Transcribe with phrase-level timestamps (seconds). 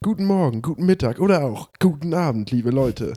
[0.00, 3.16] Guten Morgen, guten Mittag oder auch guten Abend, liebe Leute.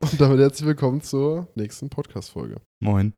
[0.00, 2.60] Und damit herzlich willkommen zur nächsten Podcast-Folge.
[2.82, 3.14] Moin.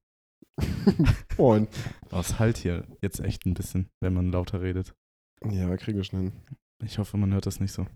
[1.38, 1.68] Moin.
[2.10, 4.92] Es halt hier jetzt echt ein bisschen, wenn man lauter redet.
[5.50, 6.32] Ja, kriegen wir schon hin.
[6.84, 7.86] Ich hoffe, man hört das nicht so.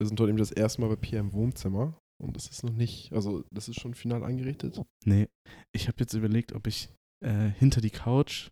[0.00, 2.72] Wir sind heute eben das erste Mal bei Pierre im Wohnzimmer und das ist noch
[2.72, 4.80] nicht, also das ist schon final eingerichtet.
[5.04, 5.28] Nee,
[5.74, 6.88] ich habe jetzt überlegt, ob ich
[7.22, 8.48] äh, hinter die Couch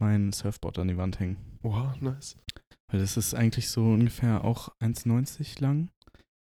[0.00, 1.36] mein Surfboard an die Wand hänge.
[1.62, 2.36] Wow, nice.
[2.92, 5.90] Weil das ist eigentlich so ungefähr auch 1,90 lang.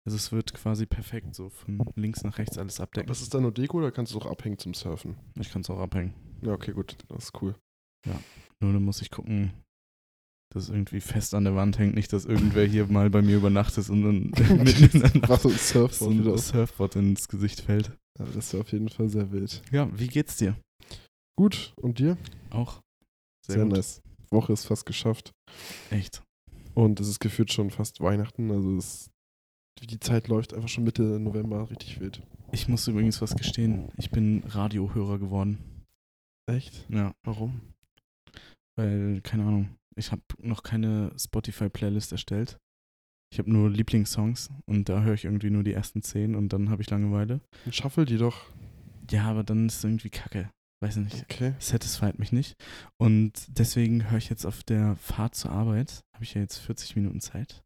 [0.06, 3.08] Also es wird quasi perfekt so von links nach rechts alles abdecken.
[3.08, 5.16] Das ist dann nur Deko oder kannst du es auch abhängen zum Surfen?
[5.38, 6.14] Ich kann es auch abhängen.
[6.40, 7.56] Ja, okay, gut, das ist cool.
[8.60, 9.52] Nur dann muss ich gucken,
[10.54, 11.94] dass es irgendwie fest an der Wand hängt.
[11.94, 14.30] Nicht, dass irgendwer hier mal bei mir übernachtet und dann
[14.64, 16.38] mitten in der Nacht so ein so Surfboard wieder ein.
[16.38, 17.88] Surfboard ins Gesicht fällt.
[18.18, 19.62] Ja, das ist auf jeden Fall sehr wild.
[19.72, 20.56] Ja, wie geht's dir?
[21.36, 22.16] Gut, und dir?
[22.50, 22.80] Auch.
[23.46, 24.00] Sehr, nice.
[24.30, 25.32] Woche ist fast geschafft.
[25.90, 26.22] Echt.
[26.78, 28.52] Und es ist gefühlt schon fast Weihnachten.
[28.52, 29.10] Also es,
[29.82, 32.22] die Zeit läuft einfach schon Mitte November richtig wild.
[32.52, 33.88] Ich muss übrigens was gestehen.
[33.96, 35.58] Ich bin Radiohörer geworden.
[36.48, 36.86] Echt?
[36.88, 37.16] Ja.
[37.24, 37.60] Warum?
[38.76, 42.58] Weil, keine Ahnung, ich habe noch keine Spotify-Playlist erstellt.
[43.32, 46.70] Ich habe nur Lieblingssongs und da höre ich irgendwie nur die ersten zehn und dann
[46.70, 47.40] habe ich Langeweile.
[47.64, 48.52] Dann shuffle die doch.
[49.10, 50.48] Ja, aber dann ist es irgendwie kacke.
[50.80, 51.22] Weiß nicht.
[51.28, 51.54] Okay.
[51.58, 52.54] Satisfied mich nicht.
[52.98, 56.94] Und deswegen höre ich jetzt auf der Fahrt zur Arbeit, habe ich ja jetzt 40
[56.96, 57.62] Minuten Zeit,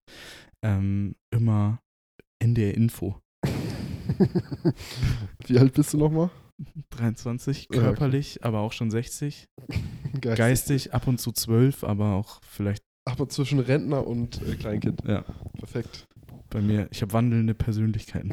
[0.65, 1.81] ähm, immer
[2.43, 3.21] NDR Info.
[5.47, 6.31] Wie alt bist du nochmal?
[6.91, 7.81] 23, Ja, okay.
[7.81, 9.47] körperlich, aber auch schon 60.
[10.21, 10.37] Geistig.
[10.39, 15.03] Geistig ab und zu 12, aber auch vielleicht, Aber zwischen Rentner und äh, Kleinkind.
[15.07, 15.23] ja,
[15.59, 16.07] Perfekt.
[16.51, 16.89] bei mir.
[16.93, 18.33] Ich habe wandelnde Persönlichkeiten.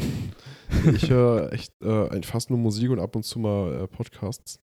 [0.94, 4.60] Ich höre echt äh, fast nur Musik und ab und zu mal äh, Podcasts.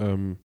[0.00, 0.38] Ähm,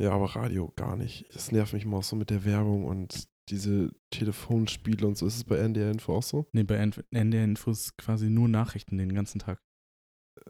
[0.00, 1.26] ja, aber Radio gar nicht.
[1.34, 5.26] Das nervt mich mal auch so mit der Werbung und diese Telefonspiele und so.
[5.26, 6.46] Ist es bei NDR Info auch so?
[6.52, 9.60] Nee, bei NDR Info ist quasi nur Nachrichten den ganzen Tag.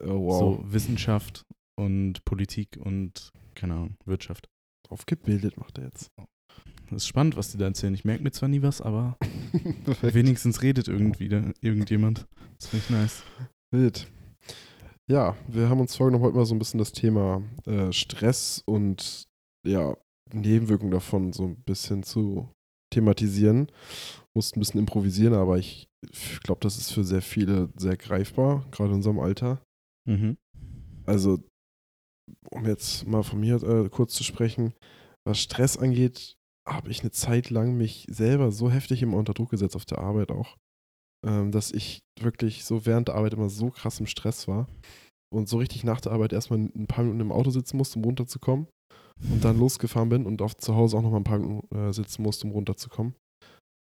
[0.01, 0.39] Oh, wow.
[0.39, 1.45] So Wissenschaft
[1.77, 4.49] und Politik und, keine Ahnung, Wirtschaft.
[4.89, 6.11] Aufgebildet macht er jetzt.
[6.89, 7.93] Das ist spannend, was die da erzählen.
[7.93, 9.17] Ich merke mir zwar nie was, aber
[10.01, 12.27] wenigstens redet irgendwie da, irgendjemand.
[12.59, 13.23] Das finde ich nice.
[13.71, 14.07] Wild.
[15.07, 19.27] Ja, wir haben uns vorgenommen, heute mal so ein bisschen das Thema äh, Stress und
[19.65, 19.95] ja,
[20.33, 22.49] Nebenwirkungen davon so ein bisschen zu
[22.91, 23.71] thematisieren.
[24.33, 25.87] Mussten ein bisschen improvisieren, aber ich
[26.43, 29.61] glaube, das ist für sehr viele sehr greifbar, gerade in unserem Alter.
[30.07, 30.37] Mhm.
[31.05, 31.39] Also,
[32.49, 34.73] um jetzt mal von mir äh, kurz zu sprechen,
[35.23, 36.35] was Stress angeht,
[36.67, 39.99] habe ich eine Zeit lang mich selber so heftig immer unter Druck gesetzt auf der
[39.99, 40.57] Arbeit auch,
[41.25, 44.67] ähm, dass ich wirklich so während der Arbeit immer so krass im Stress war
[45.33, 48.05] und so richtig nach der Arbeit erstmal ein paar Minuten im Auto sitzen musste, um
[48.05, 48.67] runterzukommen
[49.31, 51.93] und dann losgefahren bin und auf zu Hause auch noch mal ein paar Minuten äh,
[51.93, 53.15] sitzen musste, um runterzukommen,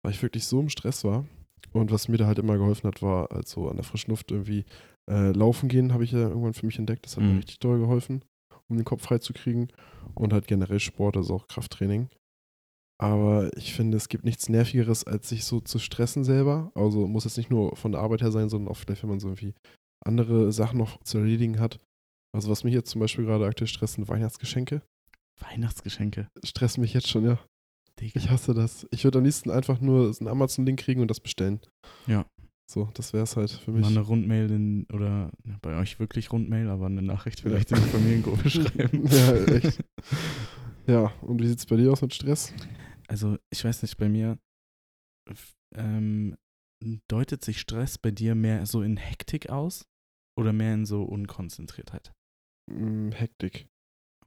[0.04, 1.26] weil ich wirklich so im Stress war.
[1.72, 4.66] Und was mir da halt immer geholfen hat, war also an der frischen Luft irgendwie
[5.10, 7.06] äh, laufen gehen, habe ich ja irgendwann für mich entdeckt.
[7.06, 7.38] Das hat mir Mhm.
[7.38, 8.24] richtig doll geholfen,
[8.70, 9.70] um den Kopf frei zu kriegen.
[10.14, 12.10] Und halt generell Sport, also auch Krafttraining.
[13.02, 16.72] Aber ich finde, es gibt nichts Nervigeres, als sich so zu stressen selber.
[16.76, 19.20] Also muss es nicht nur von der Arbeit her sein, sondern auch vielleicht, wenn man
[19.20, 19.54] so irgendwie
[20.06, 21.80] andere Sachen noch zu erledigen hat.
[22.36, 24.82] Also was mich jetzt zum Beispiel gerade aktuell stresst, sind Weihnachtsgeschenke.
[25.40, 26.28] Weihnachtsgeschenke.
[26.44, 27.40] Stresst mich jetzt schon, ja.
[28.00, 28.20] Digga.
[28.20, 28.88] Ich hasse das.
[28.92, 31.60] Ich würde am liebsten einfach nur einen Amazon-Link kriegen und das bestellen.
[32.08, 32.26] Ja.
[32.72, 33.82] So, das wäre es halt für mich.
[33.82, 37.78] Mal eine Rundmail in, oder ja, bei euch wirklich Rundmail, aber eine Nachricht vielleicht in
[37.78, 39.06] die Familiengruppe schreiben.
[39.08, 39.84] Ja, echt.
[40.88, 42.54] Ja, und wie sieht es bei dir aus mit Stress?
[43.14, 44.40] Also, ich weiß nicht, bei mir
[45.76, 46.36] ähm,
[47.08, 49.86] deutet sich Stress bei dir mehr so in Hektik aus
[50.36, 52.12] oder mehr in so Unkonzentriertheit?
[52.72, 53.68] Hm, Hektik.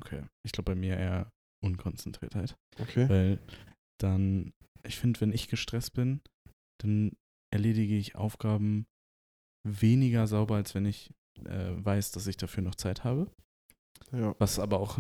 [0.01, 0.25] Okay.
[0.47, 1.33] Ich glaube, bei mir eher
[1.65, 2.55] Unkonzentriertheit.
[2.79, 3.09] Okay.
[3.09, 3.41] Weil
[4.01, 4.53] dann,
[4.85, 6.21] ich finde, wenn ich gestresst bin,
[6.81, 7.11] dann
[7.53, 8.87] erledige ich Aufgaben
[9.67, 11.11] weniger sauber, als wenn ich
[11.45, 13.33] äh, weiß, dass ich dafür noch Zeit habe.
[14.12, 14.34] Ja.
[14.39, 14.99] Was aber auch,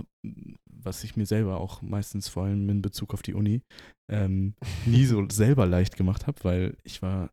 [0.70, 3.62] was ich mir selber auch meistens vor allem in Bezug auf die Uni
[4.10, 7.30] ähm, nie so selber leicht gemacht habe, weil ich war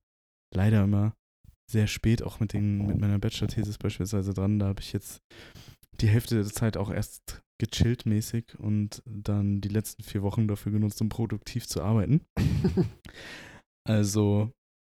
[0.54, 1.16] leider immer
[1.70, 4.60] sehr spät auch mit, den, mit meiner Bachelor-Thesis beispielsweise dran.
[4.60, 5.22] Da habe ich jetzt
[6.02, 10.72] die Hälfte der Zeit auch erst gechillt mäßig und dann die letzten vier Wochen dafür
[10.72, 12.22] genutzt, um produktiv zu arbeiten.
[13.86, 14.50] Also,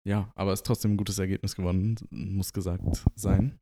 [0.07, 2.85] ja, aber es ist trotzdem ein gutes Ergebnis geworden, muss gesagt
[3.17, 3.59] sein.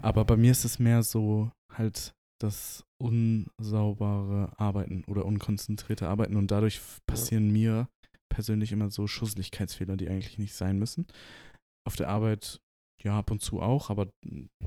[0.00, 6.50] Aber bei mir ist es mehr so halt das unsaubere Arbeiten oder unkonzentrierte Arbeiten und
[6.50, 7.88] dadurch passieren mir
[8.28, 11.06] persönlich immer so Schusslichkeitsfehler, die eigentlich nicht sein müssen.
[11.86, 12.60] Auf der Arbeit
[13.02, 14.08] ja ab und zu auch, aber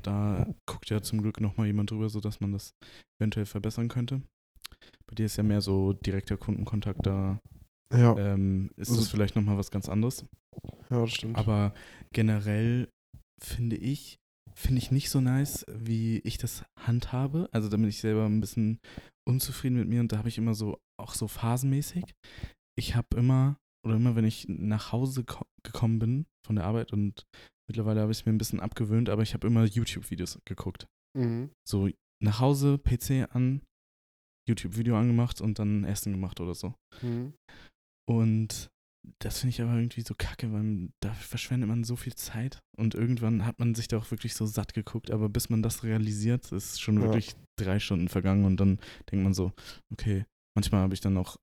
[0.02, 2.72] da guckt ja zum Glück nochmal jemand drüber, sodass man das
[3.20, 4.22] eventuell verbessern könnte.
[5.06, 7.40] Bei dir ist ja mehr so direkter Kundenkontakt, da
[7.92, 10.24] Ja, ähm, ist Also- es vielleicht nochmal was ganz anderes.
[10.90, 11.36] ja, das stimmt.
[11.36, 11.72] Aber
[12.12, 12.88] generell
[13.42, 14.18] finde ich,
[14.58, 17.48] finde ich nicht so nice, wie ich das handhabe.
[17.52, 18.80] Also da bin ich selber ein bisschen
[19.26, 22.04] unzufrieden mit mir und da habe ich immer so, auch so phasenmäßig.
[22.76, 23.56] Ich habe immer,
[23.86, 27.26] oder immer wenn ich nach Hause ko gekommen bin von der Arbeit und
[27.68, 30.88] mittlerweile habe ich es mir ein bisschen abgewöhnt, aber ich habe immer YouTube-Videos geguckt.
[31.16, 31.50] Mhm.
[31.68, 31.88] So
[32.22, 33.62] nach Hause, PC an,
[34.48, 36.74] YouTube-Video angemacht und dann Essen gemacht oder so.
[37.02, 37.34] Mhm.
[38.08, 38.70] Und
[39.20, 42.94] das finde ich aber irgendwie so kacke, weil da verschwendet man so viel Zeit und
[42.94, 46.50] irgendwann hat man sich da auch wirklich so satt geguckt, aber bis man das realisiert,
[46.52, 47.02] ist schon Ja.
[47.02, 48.78] wirklich drei Stunden vergangen und dann
[49.10, 49.52] denkt man so,
[49.92, 50.24] okay,
[50.56, 51.36] manchmal habe ich dann auch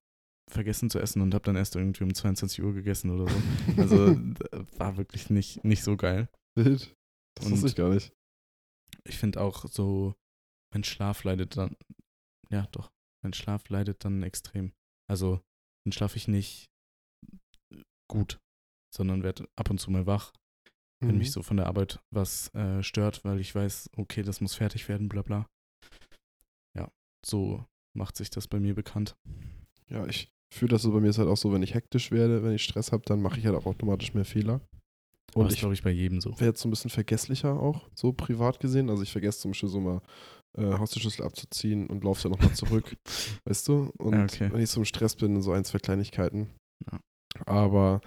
[0.51, 3.81] vergessen zu essen und habe dann erst irgendwie um 22 Uhr gegessen oder so.
[3.81, 4.15] Also
[4.77, 6.29] war wirklich nicht, nicht so geil.
[6.55, 6.93] Wild.
[7.35, 8.13] Das Und- wusste ich gar nicht.
[9.03, 10.15] Ich finde auch so,
[10.71, 11.75] wenn Schlaf leidet dann,
[12.49, 12.91] ja doch,
[13.23, 14.71] wenn Schlaf leidet dann extrem.
[15.09, 15.41] Also
[15.85, 16.67] dann schlafe ich nicht
[18.07, 18.39] gut,
[18.93, 20.31] sondern werde ab und zu mal wach,
[21.01, 21.17] wenn Mhm.
[21.19, 24.87] mich so von der Arbeit was äh, stört, weil ich weiß, okay, das muss fertig
[24.87, 25.45] werden, bla bla.
[26.75, 26.89] Ja,
[27.25, 29.15] so macht sich das bei mir bekannt.
[29.89, 32.43] Ja, ich fühle das so, bei mir ist halt auch so, wenn ich hektisch werde,
[32.43, 34.61] wenn ich Stress habe, dann mache ich halt auch automatisch mehr Fehler.
[35.33, 36.31] Und das ich glaube ich bei jedem so.
[36.39, 38.89] wäre jetzt so ein bisschen vergesslicher auch, so privat gesehen.
[38.89, 40.01] Also ich vergesse zum Beispiel so mal
[40.57, 42.95] äh, Haustürschlüssel abzuziehen und laufe dann nochmal zurück,
[43.45, 43.91] weißt du?
[43.97, 44.49] Und Ja, okay.
[44.53, 46.49] wenn ich so im Stress bin, so ein, zwei Kleinigkeiten.
[46.89, 46.99] Ja.
[47.45, 48.01] Aber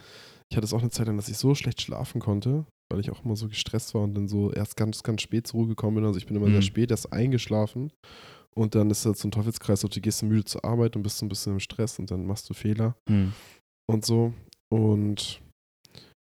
[0.51, 3.11] ich hatte es auch eine Zeit lang, dass ich so schlecht schlafen konnte, weil ich
[3.11, 5.97] auch immer so gestresst war und dann so erst ganz, ganz spät zur Ruhe gekommen
[5.97, 6.05] bin.
[6.05, 6.53] Also ich bin immer Mhm.
[6.53, 7.93] sehr spät erst eingeschlafen.
[8.57, 11.19] Und dann ist das so ein Teufelskreis, so, du gehst müde zur Arbeit und bist
[11.19, 13.33] so ein bisschen im Stress und dann machst du Fehler Hm.
[13.89, 14.33] und so.
[14.73, 15.41] Und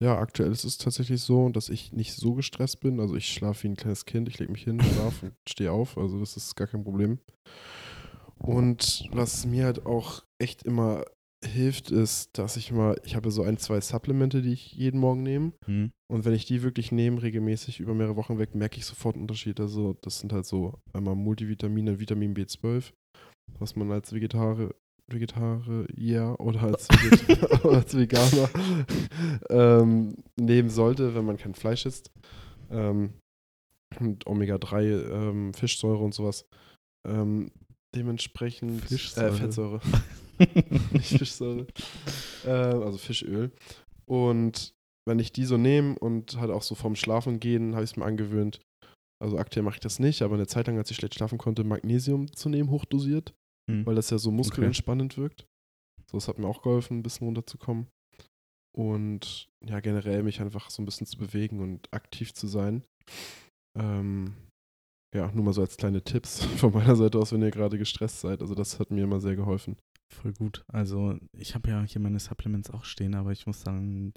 [0.03, 3.01] ja, aktuell ist es tatsächlich so, dass ich nicht so gestresst bin.
[3.01, 5.97] Also ich schlafe wie ein kleines Kind, ich lege mich hin, schlafe und stehe auf.
[5.99, 7.19] Also das ist gar kein Problem.
[8.39, 11.05] Und was mir halt auch echt immer
[11.45, 15.23] hilft, ist, dass ich mal, ich habe so ein, zwei Supplemente, die ich jeden Morgen
[15.23, 15.53] nehme.
[15.67, 15.91] Hm.
[16.11, 19.23] Und wenn ich die wirklich nehme, regelmäßig über mehrere Wochen weg, merke ich sofort einen
[19.23, 19.61] Unterschied.
[19.61, 22.93] Also das sind halt so einmal Multivitamine, Vitamin B12,
[23.59, 24.75] was man als Vegetarier,
[25.11, 28.49] Vegetarier oder als, Veget oder als Veganer
[29.51, 32.11] ähm, nehmen sollte, wenn man kein Fleisch isst.
[32.71, 33.15] Ähm,
[34.01, 36.47] und Omega-3, ähm, Fischsäure und sowas.
[37.07, 37.51] Ähm,
[37.95, 39.29] dementsprechend Fischsäure.
[39.29, 39.81] Äh, Fettsäure.
[40.93, 41.67] Nicht Fischsäure.
[42.45, 43.53] äh, also Fischöl.
[44.07, 44.73] Und
[45.09, 47.97] wenn ich die so nehme und halt auch so vorm Schlafen gehen, habe ich es
[47.97, 48.61] mir angewöhnt.
[49.23, 51.65] Also aktuell mache ich das nicht, aber eine Zeit lang, als ich schlecht schlafen konnte,
[51.65, 53.33] Magnesium zu nehmen, hochdosiert,
[53.71, 53.87] Hm.
[53.87, 55.47] weil das ja so muskelentspannend wirkt.
[56.11, 57.87] So, das hat mir auch geholfen, ein bisschen runterzukommen.
[58.77, 62.83] Und ja, generell mich einfach so ein bisschen zu bewegen und aktiv zu sein.
[63.79, 64.35] Ähm,
[65.15, 68.21] ja, nur mal so als kleine Tipps von meiner Seite aus, wenn ihr gerade gestresst
[68.21, 68.41] seid.
[68.41, 69.77] Also das hat mir immer sehr geholfen.
[70.21, 70.65] Voll gut.
[70.69, 74.13] Also ich habe ja hier meine Supplements auch stehen, aber ich muss sagen,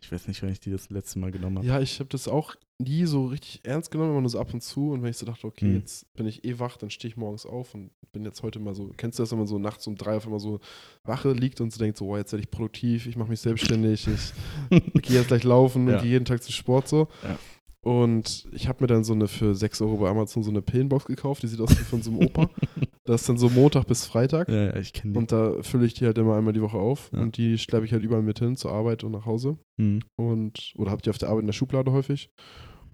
[0.00, 1.66] ich weiß nicht, wann ich die das letzte Mal genommen habe.
[1.66, 4.62] Ja, ich habe das auch nie so richtig ernst genommen, immer nur so ab und
[4.62, 4.92] zu.
[4.92, 5.74] Und wenn ich so dachte, okay, Hm.
[5.76, 8.74] jetzt bin ich eh wach, dann stehe ich morgens auf und bin jetzt heute mal
[8.74, 10.60] so, kennst du das, wenn man so nachts um drei auf einmal so
[11.04, 14.06] wache liegt und so denkt, so, oh, jetzt werde ich produktiv, ich mache mich selbstständig,
[14.08, 14.32] ich
[15.02, 15.96] gehe jetzt gleich laufen Ja.
[15.96, 17.08] und gehe jeden Tag zum Sport so.
[17.22, 17.38] Ja.
[17.82, 21.06] Und ich habe mir dann so eine für 6 Euro bei Amazon so eine Pillenbox
[21.06, 22.48] gekauft, die sieht aus wie von so einem Opa.
[23.04, 24.48] Das ist dann so Montag bis Freitag.
[24.48, 25.18] ja, ja, ich kenne die.
[25.18, 27.10] Und da fülle ich die halt immer einmal die Woche auf.
[27.12, 27.20] Ja.
[27.22, 30.00] Und die schleppe ich halt überall mit hin, zur Arbeit und nach Hause Hm.
[30.16, 32.30] und oder habe die auf der Arbeit in der Schublade häufig.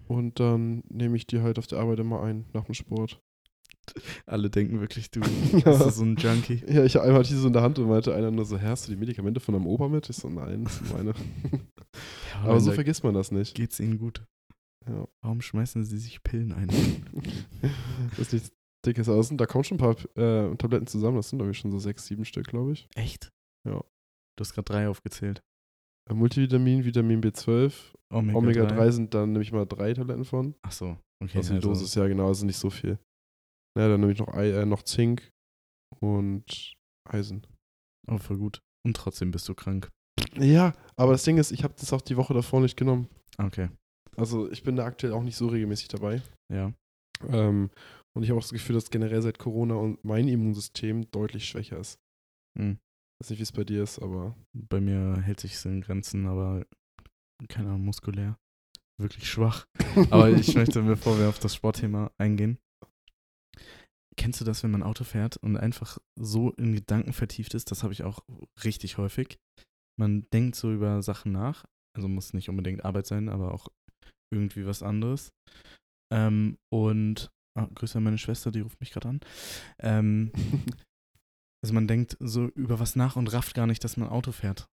[0.07, 3.19] Und dann nehme ich die halt auf der Arbeit immer ein nach dem Sport.
[4.25, 5.71] Alle denken wirklich, du Ja.
[5.77, 6.63] bist so ein Junkie.
[6.67, 8.87] Ja, ich einmal hatte die so in der Hand und meinte einer nur so, hast
[8.87, 10.09] du die Medikamente von deinem Opa mit?
[10.09, 11.13] Ich so, nein, das sind meine.
[12.43, 13.55] Ja, Aber so vergisst man das nicht.
[13.55, 14.23] geht's ihnen gut.
[14.87, 15.07] Ja.
[15.21, 16.67] Warum schmeißen sie sich Pillen ein?
[18.11, 18.51] das ist nichts
[18.85, 19.31] Dickes aus.
[19.31, 21.17] Und da kommen schon ein paar äh, Tabletten zusammen.
[21.17, 22.87] Das sind, glaube ich, schon so sechs, sieben Stück, glaube ich.
[22.95, 23.31] Echt?
[23.67, 23.83] Ja.
[24.37, 25.41] Du hast gerade drei aufgezählt.
[26.09, 27.73] Äh, Multivitamin, Vitamin B12,
[28.13, 28.91] Omega, Omega-3 3.
[28.91, 30.55] sind dann nehme ich mal drei Tabletten von.
[30.61, 30.97] Ach so.
[31.23, 31.37] Okay.
[31.37, 32.99] Also die also- Dosis, ja genau, also nicht so viel.
[33.77, 35.31] Ja, dann nehme ich noch, Ei, äh, noch Zink
[35.99, 36.73] und
[37.07, 37.45] Eisen.
[38.07, 38.61] Oh, voll gut.
[38.85, 39.89] Und trotzdem bist du krank.
[40.35, 43.07] Ja, aber das Ding ist, ich habe das auch die Woche davor nicht genommen.
[43.37, 43.69] Okay.
[44.19, 46.21] Also ich bin da aktuell auch nicht so regelmäßig dabei.
[46.51, 46.73] Ja.
[47.27, 47.69] Ähm,
[48.15, 51.77] und ich habe auch das Gefühl, dass generell seit Corona und mein Immunsystem deutlich schwächer
[51.77, 51.99] ist.
[52.57, 52.79] Hm.
[53.19, 56.65] weiß nicht, wie es bei dir ist, aber Bei mir hält sich in Grenzen, aber
[57.47, 58.37] keine Ahnung, muskulär.
[58.99, 59.67] Wirklich schwach.
[60.09, 62.57] Aber ich möchte, bevor wir auf das Sportthema eingehen,
[64.17, 67.69] kennst du das, wenn man Auto fährt und einfach so in Gedanken vertieft ist?
[67.69, 68.21] Das habe ich auch
[68.63, 69.37] richtig häufig.
[69.99, 73.67] Man denkt so über Sachen nach, also muss nicht unbedingt Arbeit sein, aber auch
[74.31, 75.31] irgendwie was anderes.
[76.13, 79.19] Ähm, und ah, Grüße an meine Schwester, die ruft mich gerade an.
[79.79, 80.31] Ähm,
[81.63, 84.67] also man denkt so über was nach und rafft gar nicht, dass man Auto fährt.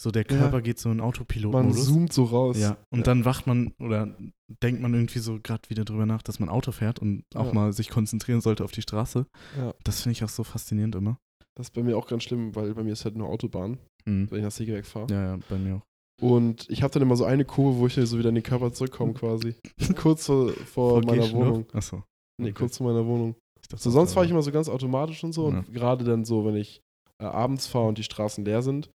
[0.00, 0.36] So der Ja.
[0.38, 1.86] Körper geht so in Man Autopilot-Modus.
[1.86, 2.58] zoomt so raus.
[2.58, 3.04] Ja, und Ja.
[3.04, 4.16] dann wacht man oder
[4.62, 7.52] denkt man irgendwie so gerade wieder drüber nach, dass man Auto fährt und auch Ja.
[7.52, 9.26] mal sich konzentrieren sollte auf die Straße.
[9.56, 9.72] Ja.
[9.84, 11.18] Das finde ich auch so faszinierend immer.
[11.56, 14.28] Das ist bei mir auch ganz schlimm, weil bei mir ist halt nur Autobahn, Mhm.
[14.32, 15.06] wenn ich nach Segeberg fahre.
[15.14, 15.86] Ja, ja, bei mir auch.
[16.20, 18.72] Und ich habe dann immer so eine Kurve, wo ich so wieder in den Körper
[18.72, 19.54] zurückkomme quasi.
[19.96, 21.30] kurz vor, vor meiner?
[21.32, 21.66] Wohnung.
[21.72, 22.04] Achso.
[22.40, 22.52] Nee, Okay.
[22.60, 23.34] kurz vor meiner Wohnung.
[23.68, 25.50] Dachte, So, sonst fahre ich immer so ganz automatisch und so.
[25.50, 25.58] Ja.
[25.58, 26.80] Und gerade dann so, wenn ich
[27.20, 28.90] äh, abends fahre und die Straßen leer sind.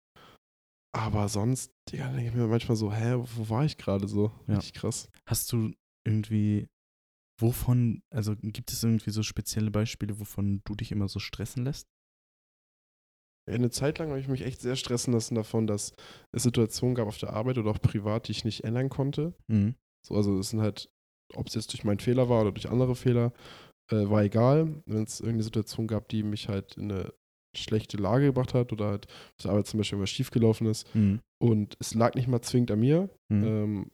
[0.95, 4.31] Aber sonst, Digga, denke ich mir manchmal so, hä, wo war ich gerade so?
[4.47, 4.55] Ja.
[4.55, 5.09] Richtig krass.
[5.29, 5.71] Hast du
[6.07, 6.67] irgendwie,
[7.41, 11.85] wovon, also gibt es irgendwie so spezielle Beispiele, wovon du dich immer so stressen lässt?
[13.47, 15.93] Eine Zeit lang habe ich mich echt sehr stressen lassen davon, dass
[16.31, 19.33] es Situationen gab auf der Arbeit oder auch privat, die ich nicht ändern konnte.
[19.47, 19.75] Mhm.
[20.05, 20.89] So, also es sind halt,
[21.35, 23.33] ob es jetzt durch meinen Fehler war oder durch andere Fehler,
[23.91, 24.81] äh, war egal.
[24.87, 27.13] Wenn es irgendeine Situation gab, die mich halt in eine
[27.55, 31.21] schlechte Lage gebracht hat oder halt auf der Arbeit zum Beispiel was schiefgelaufen ist Mhm.
[31.41, 33.43] und es lag nicht mal zwingend an mir Mhm.
[33.43, 33.91] ähm,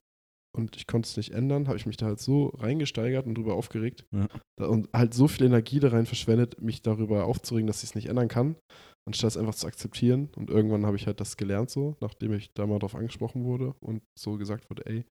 [0.57, 3.53] und ich konnte es nicht ändern, habe ich mich da halt so reingesteigert und drüber
[3.53, 4.27] aufgeregt Ja.
[4.67, 8.07] und halt so viel Energie da rein verschwendet, mich darüber aufzuregen, dass ich es nicht
[8.09, 8.55] ändern kann,
[9.07, 10.29] anstatt es einfach zu akzeptieren.
[10.35, 13.73] Und irgendwann habe ich halt das gelernt so, nachdem ich da mal drauf angesprochen wurde
[13.79, 15.05] und so gesagt wurde, ey,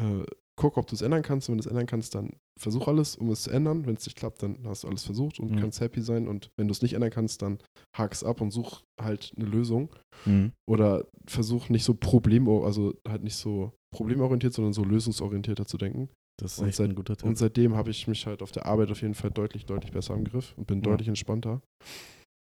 [0.00, 0.24] äh,
[0.58, 1.48] guck, ob du es ändern kannst.
[1.48, 3.86] Und wenn du es ändern kannst, dann versuch alles, um es zu ändern.
[3.86, 5.56] Wenn es nicht klappt, dann hast du alles versucht und Mhm.
[5.56, 6.28] kannst happy sein.
[6.28, 7.58] Und wenn du es nicht ändern kannst, dann
[7.96, 9.88] hak es ab und such halt eine Lösung.
[10.26, 10.52] Mhm.
[10.68, 16.10] Oder versuch nicht so problem, also halt nicht so problemorientiert, sondern so lösungsorientierter zu denken.
[16.38, 17.26] Das ist Und echt seit- ein guter Tipp.
[17.26, 20.14] Und seitdem habe ich mich halt auf der Arbeit auf jeden Fall deutlich, deutlich besser
[20.14, 20.82] im Griff und bin Ja.
[20.90, 21.62] deutlich entspannter.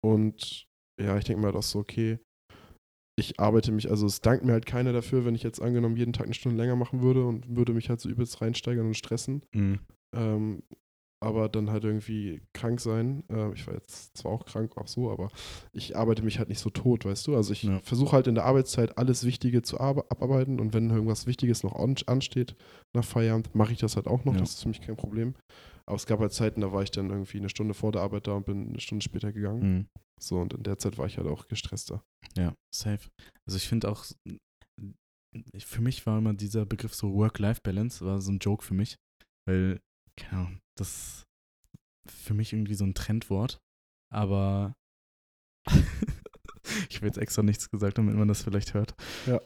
[0.04, 0.66] Und
[1.00, 2.18] ja, ich denke mir halt auch so, okay,
[3.18, 6.12] ich arbeite mich, also es dankt mir halt keiner dafür, wenn ich jetzt angenommen jeden
[6.12, 9.42] Tag eine Stunde länger machen würde und würde mich halt so übelst reinsteigern und stressen.
[9.54, 9.80] Mhm.
[10.16, 10.62] Ähm,
[11.22, 13.24] aber dann halt irgendwie krank sein.
[13.28, 15.28] Äh, ich war jetzt zwar auch krank, auch so, aber
[15.74, 17.36] ich arbeite mich halt nicht so tot, weißt du?
[17.36, 17.78] Also ich Ja.
[17.80, 21.74] versuche halt in der Arbeitszeit alles Wichtige zu arbe- abarbeiten und wenn irgendwas Wichtiges noch
[21.74, 22.56] an ansteht
[22.96, 24.32] nach Feierabend, mache ich das halt auch noch.
[24.32, 24.40] Ja.
[24.40, 25.34] Das ist für mich kein Problem.
[25.90, 28.28] Aber es gab halt Zeiten, da war ich dann irgendwie eine Stunde vor der Arbeit
[28.28, 29.60] da und bin eine Stunde später gegangen.
[29.78, 29.88] Mhm.
[30.22, 32.04] So, und in der Zeit war ich halt auch gestresster.
[32.36, 33.10] Ja, safe.
[33.44, 34.04] Also ich finde auch,
[35.52, 38.96] ich- für mich war immer dieser Begriff so Work-Life-Balance, war so ein Joke für mich,
[39.48, 39.80] weil,
[40.16, 41.24] keine Ahnung, das
[42.08, 43.58] für mich irgendwie so ein Trendwort,
[44.12, 44.74] aber
[46.88, 48.94] ich habe jetzt extra nichts gesagt, damit man das vielleicht hört.
[49.26, 49.40] Ja.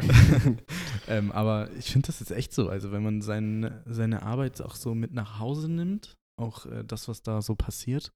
[1.09, 4.75] ähm, aber ich finde das jetzt echt so, also wenn man sein, seine Arbeit auch
[4.75, 8.13] so mit nach Hause nimmt, auch äh, das, was da so passiert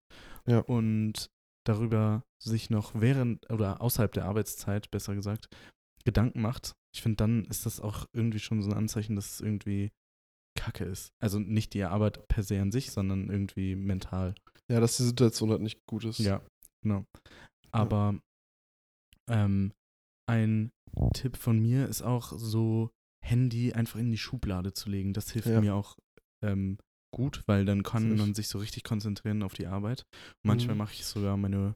[0.47, 0.61] Ja.
[0.61, 1.31] und
[1.67, 5.49] darüber sich noch während oder außerhalb der Arbeitszeit, besser gesagt,
[6.05, 9.41] Gedanken macht, ich finde, dann ist das auch irgendwie schon so ein Anzeichen, dass es
[9.41, 9.91] irgendwie
[10.59, 11.13] Kacke ist.
[11.23, 14.35] Also nicht die Arbeit per se an sich, sondern irgendwie mental.
[14.71, 16.19] ja, dass die Situation halt nicht gut ist.
[16.19, 16.41] Ja,
[16.83, 17.05] genau.
[17.71, 18.19] Aber
[19.29, 19.73] ähm,
[20.29, 20.71] ein
[21.15, 22.91] Tipp von mir ist auch so,
[23.25, 25.13] Handy einfach in die Schublade zu legen.
[25.13, 25.61] Das hilft Ja.
[25.61, 25.97] mir auch
[26.43, 26.79] ähm,
[27.11, 30.05] gut, weil dann kann man sich so richtig konzentrieren auf die Arbeit.
[30.45, 30.79] Manchmal Mhm.
[30.79, 31.75] mache ich sogar meine,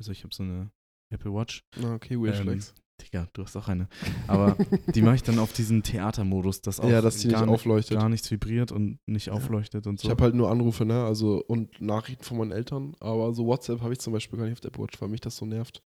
[0.00, 0.70] also ich habe so eine
[1.12, 1.62] Apple Watch.
[1.76, 2.74] Na, okay, weird Ähm, flex.
[3.02, 3.88] Digga, du hast auch eine.
[4.28, 4.56] Aber
[4.94, 7.98] die mache ich dann auf diesen Theatermodus, dass auch Ja, dass die nicht gar, aufleuchtet.
[7.98, 9.32] gar nichts vibriert und nicht Ja.
[9.32, 10.06] aufleuchtet und so.
[10.06, 11.04] Ich habe halt nur Anrufe, ne?
[11.04, 14.54] Also und Nachrichten von meinen Eltern, aber so WhatsApp habe ich zum Beispiel gar nicht
[14.54, 15.82] auf der Apple Watch, weil mich das so nervt.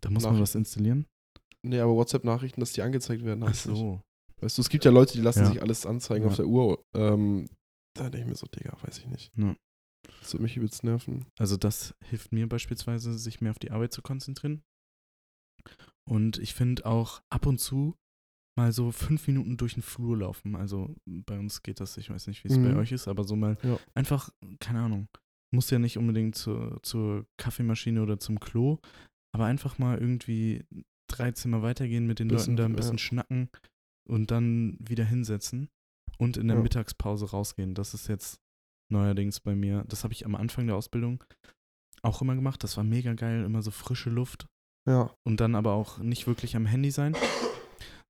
[0.00, 0.42] da muss man Nachrichten.
[0.42, 1.06] was installieren.
[1.62, 3.42] Nee, aber WhatsApp-Nachrichten, dass die angezeigt werden.
[3.42, 3.60] Ach nicht.
[3.62, 4.00] so.
[4.40, 5.46] Weißt du, es gibt ja Leute, die lassen Ja.
[5.46, 6.30] sich alles anzeigen Ja.
[6.30, 6.84] auf der Uhr.
[6.94, 7.48] Ähm,
[7.94, 9.32] da denke ich mir so, Digga, weiß ich nicht.
[9.36, 9.56] Ja.
[10.20, 11.24] Das würde mich übelst nerven.
[11.38, 14.62] Also das hilft mir beispielsweise, sich mehr auf die Arbeit zu konzentrieren.
[16.08, 17.96] Und ich finde auch ab und zu
[18.58, 20.54] mal so fünf Minuten durch den Flur laufen.
[20.54, 22.76] Also bei uns geht das, ich weiß nicht, wie es bei Mhm.
[22.78, 23.78] euch ist, aber so mal Ja.
[23.94, 25.08] einfach, keine Ahnung,
[25.52, 28.78] muss ja nicht unbedingt zur, zur Kaffeemaschine oder zum Klo,
[29.34, 30.64] aber einfach mal irgendwie
[31.10, 32.76] drei Zimmer weitergehen mit den Bisschen, Leuten da ein ja.
[32.76, 33.50] bisschen schnacken
[34.08, 35.68] und dann wieder hinsetzen
[36.18, 36.62] und in der Ja.
[36.62, 37.74] Mittagspause rausgehen.
[37.74, 38.40] Das ist jetzt
[38.90, 41.22] neuerdings bei mir, das habe ich am Anfang der Ausbildung
[42.02, 42.62] auch immer gemacht.
[42.62, 44.46] Das war mega geil, immer so frische Luft
[44.86, 45.12] Ja.
[45.24, 47.16] und dann aber auch nicht wirklich am Handy sein,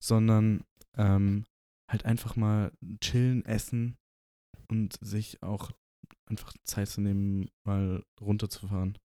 [0.03, 0.65] sondern
[0.97, 1.45] ähm,
[1.91, 3.97] halt einfach mal chillen, essen
[4.69, 5.71] und sich auch
[6.29, 8.99] einfach Zeit zu nehmen, mal runterzufahren.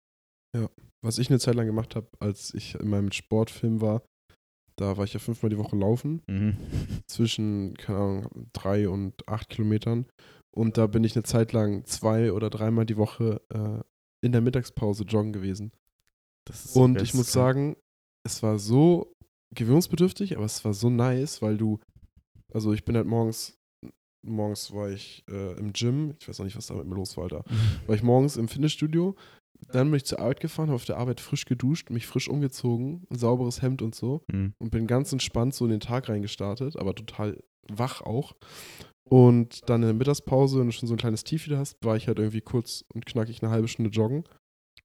[1.02, 4.02] Was ich eine Zeit lang gemacht habe, als ich in meinem Sportfilm war,
[4.80, 6.56] da war ich ja fünfmal die Woche laufen, Mhm.
[7.06, 10.06] zwischen, keine Ahnung, drei und acht Kilometern.
[10.52, 13.82] Und da bin ich eine Zeit lang zwei oder dreimal die Woche äh,
[14.24, 15.72] in der Mittagspause joggen gewesen.
[16.46, 17.56] Das ist so Und ich muss geisteskrank.
[17.56, 17.76] sagen,
[18.24, 19.12] es war so
[19.54, 21.78] gewöhnungsbedürftig, aber es war so nice, weil du,
[22.52, 23.56] also ich bin halt morgens,
[24.26, 27.16] morgens war ich äh, im Gym, ich weiß noch nicht, was da mit mir los
[27.16, 27.44] war, Alter.
[27.86, 29.14] War ich morgens im Fitnessstudio,
[29.72, 33.06] dann bin ich zur Arbeit gefahren, habe auf der Arbeit frisch geduscht, mich frisch umgezogen,
[33.10, 34.54] ein sauberes Hemd und so Mhm.
[34.58, 37.38] und bin ganz entspannt so in den Tag reingestartet, aber total
[37.68, 38.34] wach auch.
[39.08, 41.96] Und dann in der Mittagspause, wenn du schon so ein kleines Tief wieder hast, war
[41.96, 44.24] ich halt irgendwie kurz und knackig eine halbe Stunde joggen.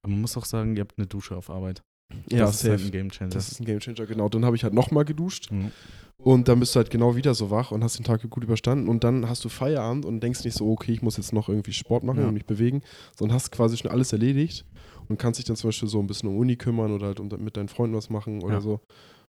[0.02, 1.82] Aber man muss auch sagen, ihr habt eine Dusche auf Arbeit.
[2.30, 3.30] Ja, das ist halt ein Game Changer.
[3.32, 4.30] Das ist ein Gamechanger, genau.
[4.30, 5.72] Dann habe ich halt nochmal geduscht Mhm.
[6.18, 8.88] und dann bist du halt genau wieder so wach und hast den Tag gut überstanden
[8.88, 11.74] und dann hast du Feierabend und denkst nicht so, okay, ich muss jetzt noch irgendwie
[11.74, 12.28] Sport machen Ja.
[12.28, 12.82] und mich bewegen,
[13.18, 14.66] sondern hast quasi schon alles erledigt
[15.08, 17.58] und kannst dich dann zum Beispiel so ein bisschen um Uni kümmern oder halt mit
[17.58, 18.62] deinen Freunden was machen oder Ja.
[18.62, 18.80] so,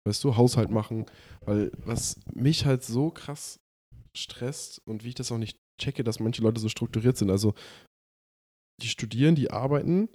[0.07, 1.05] weißt du, Haushalt machen,
[1.45, 3.57] weil was mich halt so krass
[4.15, 7.53] stresst und wie ich das auch nicht checke, dass manche Leute so strukturiert sind, also
[8.81, 10.09] die studieren, die arbeiten,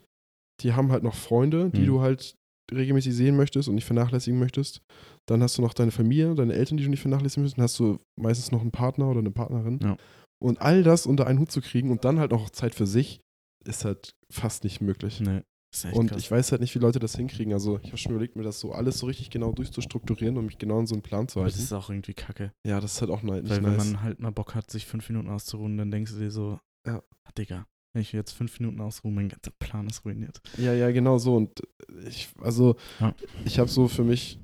[0.63, 1.87] die haben halt noch Freunde, die Mhm.
[1.87, 2.35] du halt
[2.73, 4.83] regelmäßig sehen möchtest und nicht vernachlässigen möchtest.
[5.29, 7.59] Dann hast du noch deine Familie, deine Eltern, die du nicht vernachlässigen möchtest.
[7.59, 9.79] Dann hast du meistens noch einen Partner oder eine Partnerin.
[9.83, 9.97] Ja.
[10.43, 13.21] Und all das unter einen Hut zu kriegen und dann halt auch Zeit für sich,
[13.65, 15.21] ist halt fast nicht möglich.
[15.21, 15.43] Nee,
[15.75, 16.19] ist echt Und krass.
[16.19, 17.53] ich weiß halt nicht, wie Leute das hinkriegen.
[17.53, 20.57] Also ich habe schon überlegt, mir das so alles so richtig genau durchzustrukturieren und mich
[20.59, 21.65] genau in so einen Plan zu Aber das halten.
[21.65, 22.53] ist auch irgendwie kacke.
[22.67, 23.85] Ja, das ist halt auch nicht Weil wenn nice.
[23.93, 27.03] man halt mal Bock hat, sich fünf Minuten auszuruhen, dann denkst du dir so, Ja.
[27.25, 30.41] "Ah, Digga, wenn ich jetzt fünf Minuten ausruhe, mein ganzer Plan ist ruiniert.
[30.57, 31.37] Ja, ja, genau so.
[31.37, 31.63] Und
[32.07, 33.15] ich, also, Ja.
[33.45, 34.39] ich habe so für mich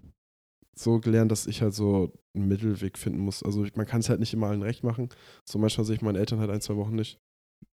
[0.79, 3.43] so gelernt, dass ich halt so einen Mittelweg finden muss.
[3.43, 5.09] Also ich, man kann es halt nicht immer allen recht machen.
[5.49, 7.19] So manchmal sehe ich meine Eltern halt ein, zwei Wochen nicht.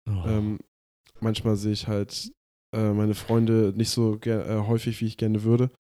[0.09, 0.25] Oh.
[0.27, 0.59] Ähm,
[1.21, 2.33] manchmal sehe ich halt
[2.75, 5.71] äh, meine Freunde nicht so äh, häufig, wie ich gerne würde.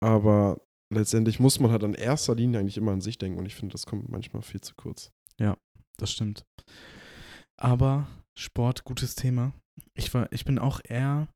[0.00, 3.38] Aber letztendlich muss man halt in erster Linie eigentlich immer an sich denken.
[3.38, 5.10] Und ich finde, das kommt manchmal viel zu kurz.
[5.98, 6.44] Das stimmt.
[7.58, 8.06] Aber
[8.38, 9.52] Sport, gutes Thema.
[9.94, 11.28] Ich, war, ich bin auch eher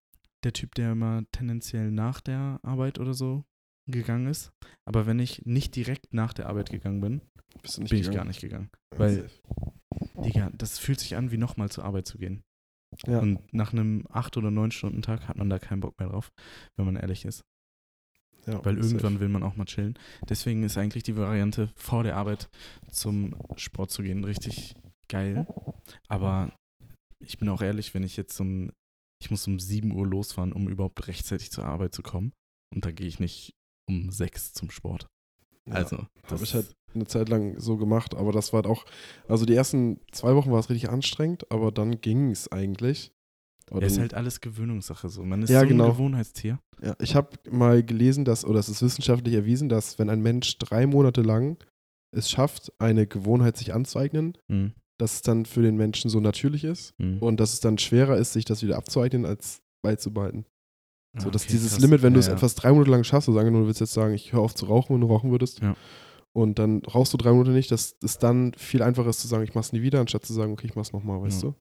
[0.45, 3.45] der Typ, der immer tendenziell nach der Arbeit oder so
[3.87, 4.53] gegangen ist.
[4.87, 7.21] Aber wenn ich nicht direkt nach der Arbeit gegangen bin,
[7.77, 8.15] bin ich gegangen?
[8.15, 8.71] gar nicht gegangen.
[8.97, 9.41] Weil- safe.
[10.25, 12.43] Digga, das fühlt sich an, wie nochmal zur Arbeit zu gehen.
[13.07, 13.19] Ja.
[13.21, 16.31] Und nach einem 8- oder 9-Stunden-Tag hat man da keinen Bock mehr drauf,
[16.77, 17.43] wenn man ehrlich ist.
[18.47, 18.87] ja, Weil safe.
[18.87, 19.99] irgendwann will man auch mal chillen.
[20.29, 22.49] Deswegen ist eigentlich die Variante, vor der Arbeit
[22.91, 24.75] zum Sport zu gehen, richtig
[25.09, 25.47] geil.
[26.09, 26.53] Aber
[27.25, 28.71] ich bin auch ehrlich, wenn ich jetzt um,
[29.23, 32.33] ich muss um 7 Uhr losfahren, um überhaupt rechtzeitig zur Arbeit zu kommen.
[32.75, 33.55] Und da gehe ich nicht
[33.89, 35.07] um 6 zum Sport.
[35.67, 35.75] Ja.
[35.75, 38.85] Also, Habe ich halt eine Zeit lang so gemacht, aber das war halt auch,
[39.29, 43.13] also die ersten zwei Wochen war es richtig anstrengend, aber dann ging es eigentlich.
[43.71, 45.23] Aber ja, ist halt alles Gewöhnungssache so.
[45.25, 45.85] Man ist Ja, so genau.
[45.87, 46.59] ein Gewohnheitstier.
[46.83, 50.59] ja, ich habe mal gelesen, dass, oder es ist wissenschaftlich erwiesen, dass wenn ein Mensch
[50.59, 51.57] drei Monate lang
[52.13, 54.73] es schafft, eine Gewohnheit sich anzueignen, Mhm.
[55.01, 57.19] Dass es dann für den Menschen so natürlich ist Mhm.
[57.19, 60.45] und dass es dann schwerer ist, sich das wieder abzueignen, als beizubehalten.
[61.19, 61.81] So, Ah, dass okay, dieses krass.
[61.81, 62.37] Limit, wenn du es Ja, ja.
[62.37, 64.67] etwas drei Monate lang schaffst, so sagen, du willst jetzt sagen, ich höre auf zu
[64.67, 65.75] rauchen, wenn du rauchen würdest, Ja.
[66.33, 69.43] und dann rauchst du drei Monate nicht, dass es dann viel einfacher ist zu sagen,
[69.43, 71.49] ich mach's nie wieder, anstatt zu sagen, okay, ich mach's nochmal, weißt Ja.
[71.49, 71.55] du?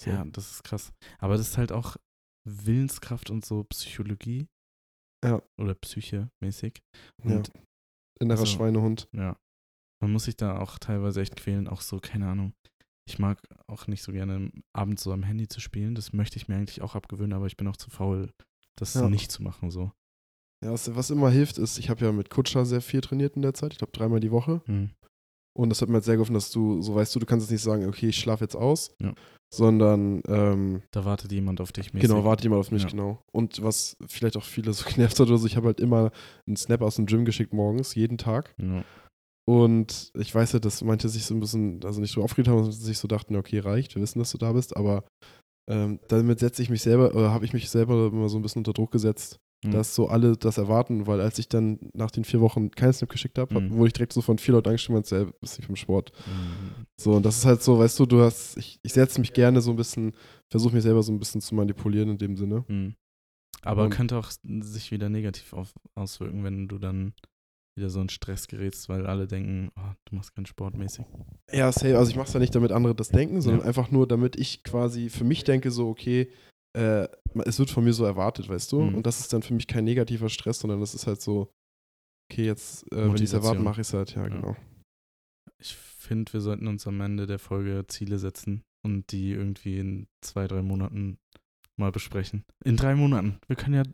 [0.00, 0.10] So.
[0.10, 0.92] Ja, das ist krass.
[1.18, 1.96] Aber das ist halt auch
[2.44, 4.46] Willenskraft und so Psychologie.
[5.24, 5.40] Ja.
[5.58, 6.82] Oder Psyche mäßig.
[7.24, 7.36] Ja.
[7.36, 7.50] Und
[8.20, 8.46] Innerer so.
[8.46, 9.08] Schweinehund.
[9.12, 9.36] ja.
[10.02, 12.52] Man muss sich da auch teilweise echt quälen, auch so, keine Ahnung.
[13.08, 15.94] Ich mag auch nicht so gerne abends so am Handy zu spielen.
[15.94, 18.30] Das möchte ich mir eigentlich auch abgewöhnen, aber ich bin auch zu faul,
[18.76, 19.08] das Ja.
[19.08, 19.70] nicht zu machen.
[19.70, 19.90] So.
[20.64, 23.42] Ja, was, was immer hilft, ist, ich habe ja mit Kutscher sehr viel trainiert in
[23.42, 24.62] der Zeit, ich glaube dreimal die Woche.
[24.66, 24.90] Hm.
[25.54, 27.50] Und das hat mir halt sehr geholfen, dass du, so weißt du, du kannst jetzt
[27.52, 29.12] nicht sagen, okay, ich schlafe jetzt aus, Ja.
[29.52, 32.08] sondern ähm, Da wartet jemand auf dich mäßig.
[32.08, 32.88] genau, warte jemand auf mich, Ja.
[32.88, 33.22] genau.
[33.32, 36.10] Und was vielleicht auch viele so genervt hat oder so, ich habe halt immer
[36.46, 38.54] einen Snap aus dem Gym geschickt morgens, jeden Tag.
[38.58, 38.84] Ja.
[39.44, 42.58] Und ich weiß ja, dass manche sich so ein bisschen, also nicht so aufgeregt haben,
[42.58, 45.04] sondern sich so dachten, okay, reicht, wir wissen, dass du da bist, aber
[45.68, 48.60] ähm, damit setze ich mich selber, oder habe ich mich selber immer so ein bisschen
[48.60, 49.70] unter Druck gesetzt, Hm.
[49.70, 53.08] dass so alle das erwarten, weil als ich dann nach den vier Wochen keinen Snap
[53.08, 53.70] geschickt habe, Mhm.
[53.76, 56.10] wurde ich direkt so von vier Leuten angeschrieben und gesagt, bist nicht vom Sport.
[56.24, 56.84] Hm.
[57.00, 59.60] So, und das ist halt so, weißt du, du hast, ich, ich setze mich gerne
[59.60, 60.12] so ein bisschen,
[60.50, 62.64] versuche mich selber so ein bisschen zu manipulieren in dem Sinne.
[62.66, 62.94] Hm.
[63.62, 67.12] Aber Und- könnte auch sich wieder negativ auf, auswirken, wenn du dann
[67.76, 71.06] wieder so in Stress gerätst, weil alle denken, oh, du machst keinen Sport mäßig.
[71.52, 71.96] Ja, safe.
[71.96, 73.66] Also ich mache es ja nicht, damit andere das denken, sondern Ja.
[73.68, 76.30] einfach nur, damit ich quasi für mich denke, so, okay,
[76.76, 77.08] äh,
[77.44, 78.82] es wird von mir so erwartet, weißt du?
[78.82, 78.94] Mhm.
[78.96, 81.50] Und das ist dann für mich kein negativer Stress, sondern das ist halt so,
[82.30, 84.28] okay, jetzt, äh, wenn die es erwarten, mache ich es halt, ja, Ja.
[84.28, 84.56] genau.
[85.58, 90.08] Ich finde, wir sollten uns am Ende der Folge Ziele setzen und die irgendwie in
[90.22, 91.18] zwei, drei Monaten
[91.78, 92.44] mal besprechen.
[92.64, 93.38] In drei Monaten.
[93.46, 93.84] Wir können ja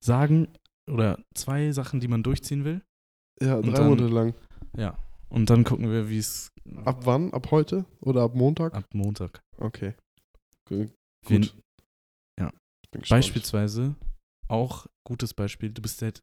[0.00, 0.48] sagen,
[0.88, 2.82] oder zwei Sachen, die man durchziehen will.
[3.40, 4.34] Ja, drei dann- Monate lang.
[4.76, 4.98] Ja.
[5.30, 6.48] Und dann gucken wir, wie es
[6.84, 7.32] Ab wann?
[7.32, 7.84] Ab heute?
[8.00, 8.74] Oder ab Montag?
[8.74, 9.40] ab Montag.
[9.58, 9.94] Okay.
[10.68, 10.90] Gut.
[12.90, 13.10] Bin gespannt.
[13.20, 13.96] Beispielsweise,
[14.48, 16.22] auch gutes Beispiel, du bist seit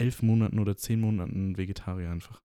[0.00, 2.40] elf Monaten oder zehn Monaten Vegetarier einfach.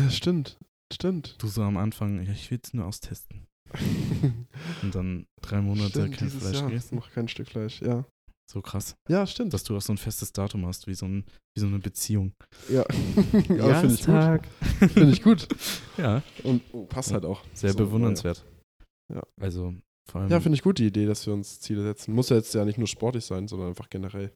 [0.00, 0.58] Äh, stimmt.
[0.92, 1.36] Stimmt.
[1.40, 3.46] Du so am Anfang, ja, ich will es nur austesten.
[4.82, 6.96] Und dann drei Monate Stimmt, kein Fleisch Jahr gegessen.
[6.96, 8.04] noch kein Stück Fleisch, ja.
[8.48, 8.96] So krass.
[9.08, 9.52] Ja, stimmt.
[9.52, 12.32] Dass du auch so ein festes Datum hast, wie so, ein, wie so eine Beziehung.
[12.68, 12.84] Ja,
[13.48, 14.90] ja finde ich gut.
[14.92, 15.48] Finde ich gut.
[15.96, 17.42] Ja, Und oh, passt halt auch.
[17.54, 18.44] sehr So, bewundernswert.
[19.12, 19.22] Ja.
[19.40, 19.74] Also
[20.06, 22.14] vor allem, Ja, finde ich gut, die Idee, dass wir uns Ziele setzen.
[22.14, 24.32] Muss ja jetzt ja nicht nur sportlich sein, sondern einfach generell.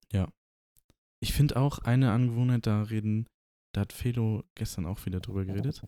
[1.22, 3.26] ich finde auch eine Angewohnheit, da reden,
[3.74, 5.82] da hat Felo gestern auch wieder drüber geredet.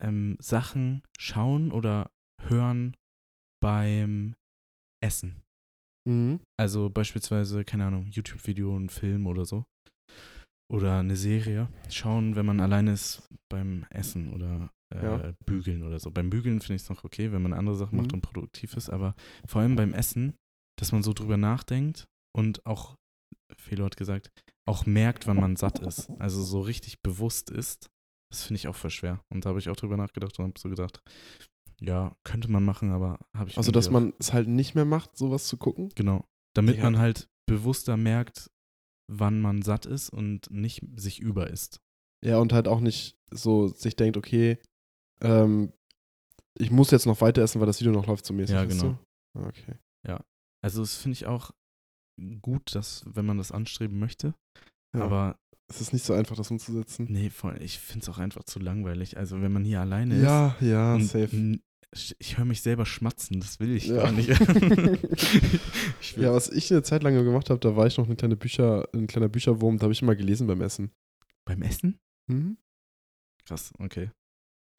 [0.00, 2.10] Ähm, Sachen schauen oder
[2.42, 2.96] hören
[3.60, 4.34] beim
[5.02, 5.43] Essen.
[6.06, 6.40] Mhm.
[6.58, 9.64] Also beispielsweise, keine Ahnung, YouTube-Video, ein Film oder so.
[10.72, 11.68] Oder eine Serie.
[11.90, 15.32] Schauen, wenn man alleine ist beim Essen oder äh, Ja.
[15.46, 16.10] Bügeln oder so.
[16.10, 18.14] Beim Bügeln finde ich es noch okay, wenn man andere Sachen macht Mhm.
[18.16, 19.14] und produktiv ist, aber
[19.46, 20.34] vor allem beim Essen,
[20.78, 22.96] dass man so drüber nachdenkt und auch,
[23.56, 24.30] Felo hat gesagt,
[24.66, 26.10] auch merkt, wann man satt ist.
[26.18, 27.88] Also so richtig bewusst ist.
[28.32, 29.20] Das finde ich auch voll schwer.
[29.32, 31.00] Und da habe ich auch drüber nachgedacht und habe so gedacht,
[31.80, 35.16] ja, könnte man machen, aber habe ich Also, dass man es halt nicht mehr macht,
[35.16, 35.90] sowas zu gucken.
[35.94, 36.24] Genau.
[36.54, 36.84] Damit Ja.
[36.84, 38.50] man halt bewusster merkt,
[39.10, 41.80] wann man satt ist und nicht sich über isst.
[42.24, 44.58] Ja, und halt auch nicht so sich denkt, okay,
[45.20, 45.72] ähm,
[46.56, 48.54] ich muss jetzt noch weiter essen, weil das Video noch läuft, so mäßig.
[48.54, 48.82] Ja, genau.
[48.82, 48.98] du?
[49.40, 49.76] Ah, Okay.
[50.62, 51.50] Also das finde ich auch
[52.40, 54.34] gut, dass, wenn man das anstreben möchte.
[54.96, 55.02] Ja.
[55.04, 57.06] Aber es ist nicht so einfach, das umzusetzen.
[57.10, 59.16] nee, voll, ich finde es auch einfach zu langweilig.
[59.16, 61.36] Also wenn man hier alleine Ja, ja, ist und safe.
[61.36, 61.62] n-
[62.18, 63.96] ich höre mich selber schmatzen, das will ich Ja.
[64.02, 64.28] gar nicht.
[66.00, 68.16] ich will, Ja, was ich eine Zeit lang gemacht habe, da war ich noch eine
[68.16, 70.90] kleine Bücher, ein kleiner Bücherwurm, da habe ich immer gelesen beim Essen.
[71.44, 71.98] beim Essen?
[72.26, 72.56] Mhm.
[73.46, 74.10] Krass, okay.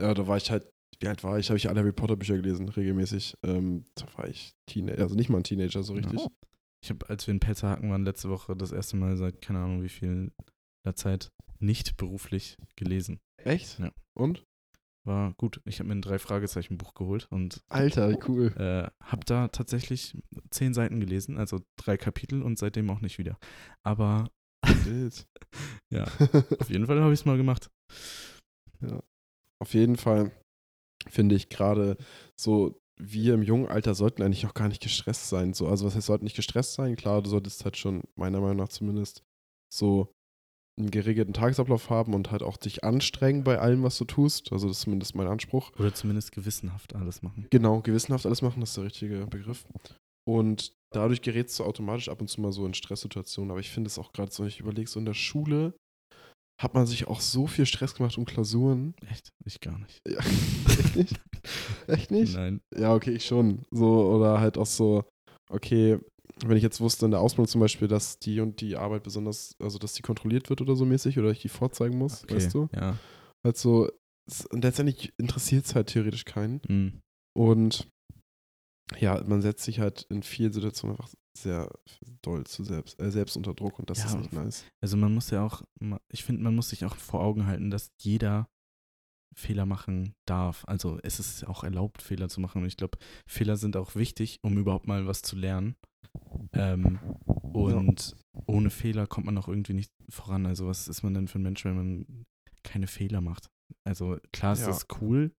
[0.02, 0.68] Ja, da war ich halt,
[1.00, 1.50] wie alt war ich?
[1.50, 3.36] Habe ich alle Harry Potter Bücher gelesen, regelmäßig.
[3.44, 6.20] Ähm, da war ich Teenager, also nicht mal ein Teenager, so richtig.
[6.20, 6.28] Ja.
[6.84, 9.84] Ich habe, als wir in Pelzerhaken waren letzte Woche, das erste Mal seit keine Ahnung
[9.84, 9.90] wie
[10.86, 13.20] viel Zeit nicht beruflich gelesen.
[13.44, 13.80] Echt?
[13.80, 13.92] Ja.
[14.14, 14.44] Und?
[15.06, 15.62] War gut.
[15.66, 18.48] Ich habe mir ein drei Fragezeichen Buch geholt und Alter, cool.
[18.58, 20.18] äh, habe da tatsächlich
[20.50, 23.38] zehn Seiten gelesen, also drei Kapitel und seitdem auch nicht wieder.
[23.84, 24.32] Aber
[25.92, 26.04] ja,
[26.60, 27.70] auf jeden Fall habe ich es mal gemacht.
[29.60, 30.32] Auf jeden Fall
[31.08, 31.98] finde ich gerade
[32.36, 35.54] so, wir im jungen Alter sollten eigentlich auch gar nicht gestresst sein.
[35.54, 36.96] So, also was heißt, sollten nicht gestresst sein?
[36.96, 39.24] Klar, du solltest halt schon, meiner Meinung nach zumindest,
[39.72, 40.15] so
[40.78, 44.52] einen geregelten Tagesablauf haben und halt auch dich anstrengen bei allem, was du tust.
[44.52, 45.72] Also das ist zumindest mein Anspruch.
[45.80, 47.48] Oder zumindest gewissenhaft alles machen.
[47.50, 49.66] Genau, gewissenhaft alles machen, das ist der richtige Begriff.
[50.28, 53.52] Und dadurch gerätst du automatisch ab und zu mal so in Stresssituationen.
[53.52, 55.74] Aber ich finde es auch gerade so, wenn ich überlege, so in der Schule
[56.62, 58.96] hat man sich auch so viel Stress gemacht um Klausuren.
[59.10, 59.30] Echt?
[59.46, 60.00] Ich gar nicht.
[60.08, 60.20] Ja,
[60.80, 61.22] echt nicht?
[61.88, 62.34] Echt nicht?
[62.34, 62.62] Nein.
[62.76, 63.66] Ja, okay, ich schon.
[63.72, 65.04] So, oder halt auch so,
[65.50, 66.00] okay,
[66.46, 69.56] wenn ich jetzt wusste in der Ausbildung zum Beispiel, dass die und die Arbeit besonders,
[69.60, 72.36] also dass die kontrolliert wird oder so mäßig oder ich die vorzeigen muss, Okay.
[72.36, 72.68] weißt du?
[72.76, 72.98] Ja.
[73.54, 73.90] So,
[74.30, 76.62] es- und letztendlich interessiert es halt theoretisch keinen.
[76.68, 77.02] Hm.
[77.38, 77.88] Und
[79.00, 81.70] ja, man setzt sich halt in vielen Situationen einfach sehr
[82.22, 84.66] doll zu selbst, äh, selbst unter Druck und das Ja, ist nicht nice.
[84.82, 85.64] Also man muss ja auch,
[86.12, 88.48] ich finde, man muss sich auch vor Augen halten, dass jeder
[89.38, 90.64] Fehler machen darf.
[90.68, 92.62] Also es ist auch erlaubt, Fehler zu machen.
[92.62, 95.76] Und ich glaube, Fehler sind auch wichtig, um überhaupt mal was zu lernen.
[96.54, 97.00] Ähm,
[97.54, 98.16] und
[98.48, 100.46] ohne Fehler kommt man auch irgendwie nicht voran.
[100.46, 102.26] Also was ist man denn für ein Mensch, wenn man
[102.64, 103.50] keine Fehler macht?
[103.84, 104.68] Also klar ist Ja.
[104.68, 105.32] das cool,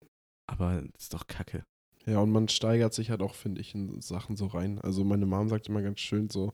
[0.50, 1.64] aber das ist doch kacke.
[2.06, 4.78] Ja, und man steigert sich halt auch, finde ich, in Sachen so rein.
[4.80, 6.52] Also meine Mom sagt immer ganz schön so,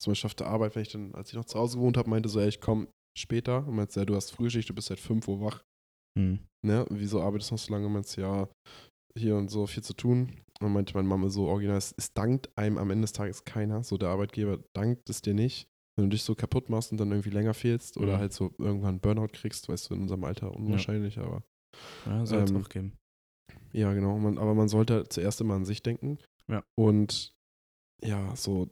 [0.00, 2.10] zum Beispiel auf der Arbeit, wenn ich dann, als ich noch zu Hause gewohnt habe,
[2.10, 3.66] meinte so, ey, ich komme später.
[3.66, 5.64] Und meinte, ja, du hast Frühschicht, du bist seit 5 Uhr wach.
[6.18, 6.38] Hm.
[6.64, 6.86] Ne?
[6.90, 7.86] Wieso arbeitest du noch so lange?
[7.86, 8.48] Und meinte, ja,
[9.16, 10.40] hier und so viel zu tun.
[10.60, 13.82] Und meinte meine Mama so original, es, es dankt einem am Ende des Tages keiner.
[13.82, 15.66] So der Arbeitgeber dankt es dir nicht.
[15.96, 18.18] Wenn du dich so kaputt machst und dann irgendwie länger fehlst oder Mhm.
[18.20, 21.42] halt so irgendwann Burnout kriegst, weißt du, in unserem Alter unwahrscheinlich, aber
[22.06, 22.96] Ja, soll es Ähm, auch geben.
[23.72, 24.18] ja, genau.
[24.18, 26.18] Man, aber man sollte zuerst immer an sich denken.
[26.48, 26.62] Ja.
[26.78, 27.34] Und
[28.02, 28.70] ja, so,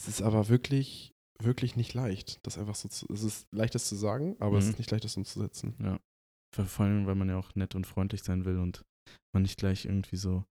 [0.00, 2.38] es ist aber wirklich, wirklich nicht leicht.
[2.46, 4.70] Das einfach so zu, es ist leicht, das zu sagen, aber es Mhm.
[4.72, 5.74] ist nicht leicht, das umzusetzen.
[5.80, 5.98] Ja.
[6.54, 8.82] Vor allem, weil man ja auch nett und freundlich sein will und
[9.34, 10.44] man nicht gleich irgendwie so,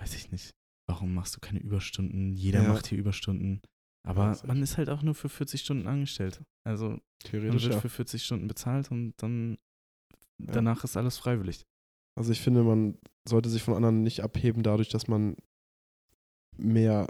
[0.00, 0.50] weiß ich nicht,
[0.88, 2.32] warum machst du keine Überstunden?
[2.32, 2.68] Jeder Ja.
[2.72, 3.60] macht hier Überstunden.
[4.06, 4.46] Aber safe.
[4.46, 6.42] man ist halt auch nur für 40 Stunden angestellt.
[6.64, 6.98] Also
[7.32, 9.58] man wird für 40 Stunden bezahlt und dann
[10.40, 10.52] Ja.
[10.52, 11.64] danach ist alles freiwillig.
[12.16, 15.36] Also ich finde, man sollte sich von anderen nicht abheben dadurch, dass man
[16.56, 17.06] mehr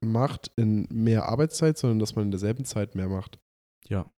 [0.00, 3.38] macht in mehr Arbeitszeit, sondern dass man in derselben Zeit mehr macht.
[3.86, 4.10] Ja.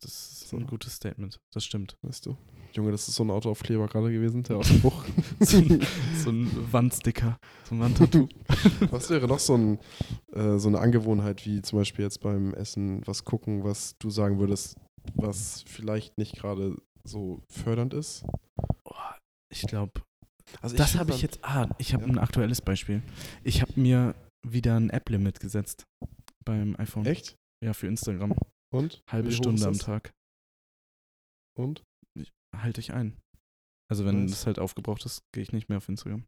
[0.00, 0.66] Das ist ein So.
[0.66, 1.40] gutes Statement.
[1.52, 1.96] Das stimmt.
[2.02, 2.36] Weißt du?
[2.72, 5.04] Junge, das ist so ein Autoaufkleber gerade gewesen, der Ausspruch.
[5.40, 5.80] So ein,
[6.22, 8.28] so ein Wandsticker, so ein Wandtattoo.
[8.90, 9.78] Was wäre noch so, ein,
[10.32, 14.38] äh, so eine Angewohnheit, wie zum Beispiel jetzt beim Essen was gucken, was du sagen
[14.38, 14.76] würdest,
[15.14, 18.24] was vielleicht nicht gerade so fördernd ist?
[18.84, 18.92] Oh,
[19.50, 20.02] ich glaube,
[20.60, 21.38] Also das habe ich jetzt.
[21.42, 22.10] Ah, ich habe Ja.
[22.10, 23.02] ein aktuelles Beispiel.
[23.42, 24.14] Ich habe mir
[24.46, 25.84] wieder ein App-Limit gesetzt
[26.44, 27.06] beim iPhone.
[27.06, 27.36] Echt?
[27.64, 28.34] Ja, für Instagram.
[28.70, 29.02] Und?
[29.08, 29.78] Halbe Stunde am?
[29.78, 30.12] Tag.
[31.56, 31.84] Und?
[32.56, 33.16] Halte ich ein.
[33.90, 34.30] Also wenn Nice.
[34.32, 36.24] das halt aufgebraucht ist, gehe ich nicht mehr auf Instagram.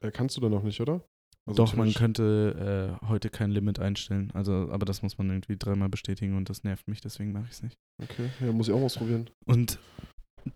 [0.00, 1.04] Äh, kannst du da noch nicht, oder?
[1.46, 4.32] Also Doch, man könnte äh, heute kein Limit einstellen.
[4.32, 7.52] Also, aber das muss man irgendwie dreimal bestätigen und das nervt mich, deswegen mache ich
[7.52, 7.78] es nicht.
[8.02, 9.30] Okay, ja, muss ich auch mal ausprobieren.
[9.44, 9.78] Und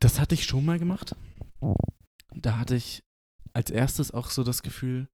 [0.01, 1.15] das hatte ich schon mal gemacht.
[2.35, 3.03] Da hatte ich
[3.53, 5.09] als erstes auch so das Gefühl,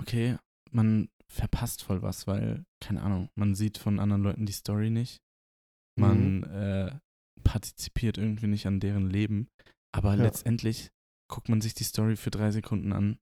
[0.00, 0.36] okay,
[0.70, 5.20] man verpasst voll was, weil, keine Ahnung, man sieht von anderen Leuten die Story nicht.
[5.98, 6.44] Man Mhm.
[6.44, 6.90] äh,
[7.44, 9.48] partizipiert irgendwie nicht an deren Leben.
[9.92, 10.22] Aber Ja.
[10.24, 10.90] letztendlich
[11.30, 13.18] guckt man sich die Story für drei Sekunden an,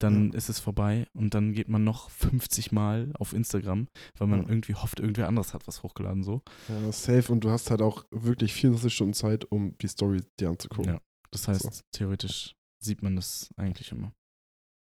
[0.00, 4.42] dann ist es vorbei und dann geht man noch 50 Mal auf Instagram, weil man
[4.42, 4.48] Ja.
[4.48, 6.42] irgendwie hofft, irgendwer anderes hat was hochgeladen so.
[6.68, 7.32] Ja, safe.
[7.32, 10.94] Und du hast halt auch wirklich 24 Stunden Zeit, um die Story dir anzugucken.
[10.94, 11.00] Ja.
[11.32, 14.12] Das heißt, theoretisch sieht man das eigentlich immer.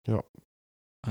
[0.07, 0.23] Ja.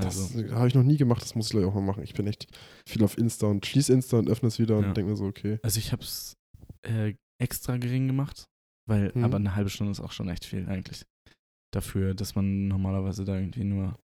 [0.04, 2.02] Also, Das habe ich noch nie gemacht, das muss ich gleich auch mal machen.
[2.02, 2.46] Ich bin echt
[2.86, 4.88] viel auf Insta und schließe Insta und öffne es wieder Ja.
[4.88, 5.58] und denke mir so, okay.
[5.62, 6.36] also ich habe es
[6.82, 8.46] äh, extra gering gemacht,
[8.88, 9.24] weil Mhm.
[9.24, 11.04] aber eine halbe Stunde ist auch schon echt viel eigentlich.
[11.72, 13.98] Dafür, dass man normalerweise da irgendwie nur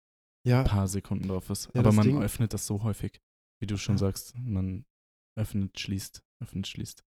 [0.45, 1.69] Ja, ein paar Sekunden drauf ist.
[1.73, 3.19] Ja, aber man Ding- öffnet das so häufig,
[3.61, 4.35] wie du schon sagst.
[4.37, 4.83] Man
[5.37, 7.03] öffnet, schließt, öffnet, schließt.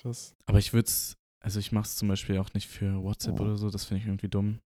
[0.00, 0.34] krass.
[0.46, 3.56] Aber ich würde es, also ich mache es zum Beispiel auch nicht für WhatsApp oder
[3.56, 4.58] so, das finde ich irgendwie dumm.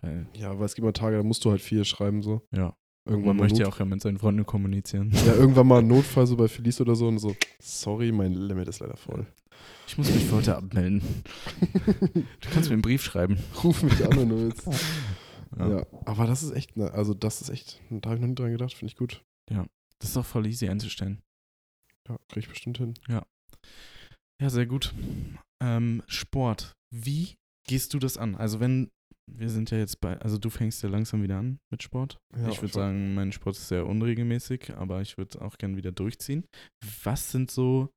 [0.00, 2.42] Weil, Ja, weil es gibt mal Tage, da musst du halt viel schreiben, so.
[2.52, 2.76] ja,
[3.06, 5.10] Irgendwann man möchte ja auch ja mit seinen Freunden kommunizieren.
[5.26, 8.68] ja, irgendwann mal ein Notfall so bei Felice oder so und so, sorry, mein Limit
[8.68, 9.26] ist leider voll.
[9.86, 11.02] Ich muss mich für heute abmelden.
[12.40, 13.38] Du kannst mir einen Brief schreiben.
[13.62, 14.66] Ruf mich an, wenn du willst.
[15.56, 15.68] Ja.
[15.68, 15.86] Ja.
[16.04, 18.50] aber das ist echt, ne, also das ist echt, da habe ich noch nie dran
[18.50, 19.22] gedacht, finde ich gut.
[20.00, 21.22] Das ist auch voll easy einzustellen.
[22.08, 22.94] Ja, kriege ich bestimmt hin.
[23.08, 24.92] Ja, sehr gut.
[25.62, 26.72] Ähm, Sport.
[26.90, 27.36] Wie
[27.68, 28.34] gehst du das an?
[28.34, 28.90] Also wenn,
[29.26, 32.18] wir sind ja jetzt bei, also du fängst ja langsam wieder an mit Sport.
[32.36, 35.92] Ja, ich würde sagen, mein Sport ist sehr unregelmäßig, aber ich würde auch gern wieder
[35.92, 36.44] durchziehen.
[37.02, 37.90] Was sind so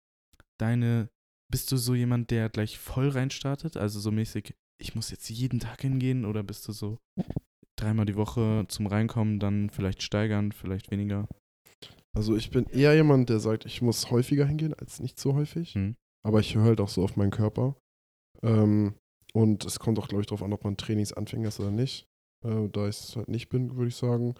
[0.60, 1.10] deine,
[1.52, 3.78] bist du so jemand, der gleich voll reinstartet?
[3.78, 6.98] Also so mäßig, ich muss jetzt jeden Tag hingehen oder bist du so
[7.78, 11.28] dreimal die Woche zum Reinkommen, dann vielleicht steigern, vielleicht weniger?
[12.16, 15.76] Also ich bin eher jemand, der sagt, ich muss häufiger hingehen als nicht so häufig.
[15.76, 15.96] Hm.
[16.26, 17.76] Aber ich höre halt auch so auf meinen Körper.
[18.42, 18.96] Ähm,
[19.34, 22.08] und es kommt auch, glaube ich, darauf an, ob man Trainingsanfänger ist oder nicht.
[22.46, 24.36] Äh, da ich es halt nicht bin, würde ich sagen,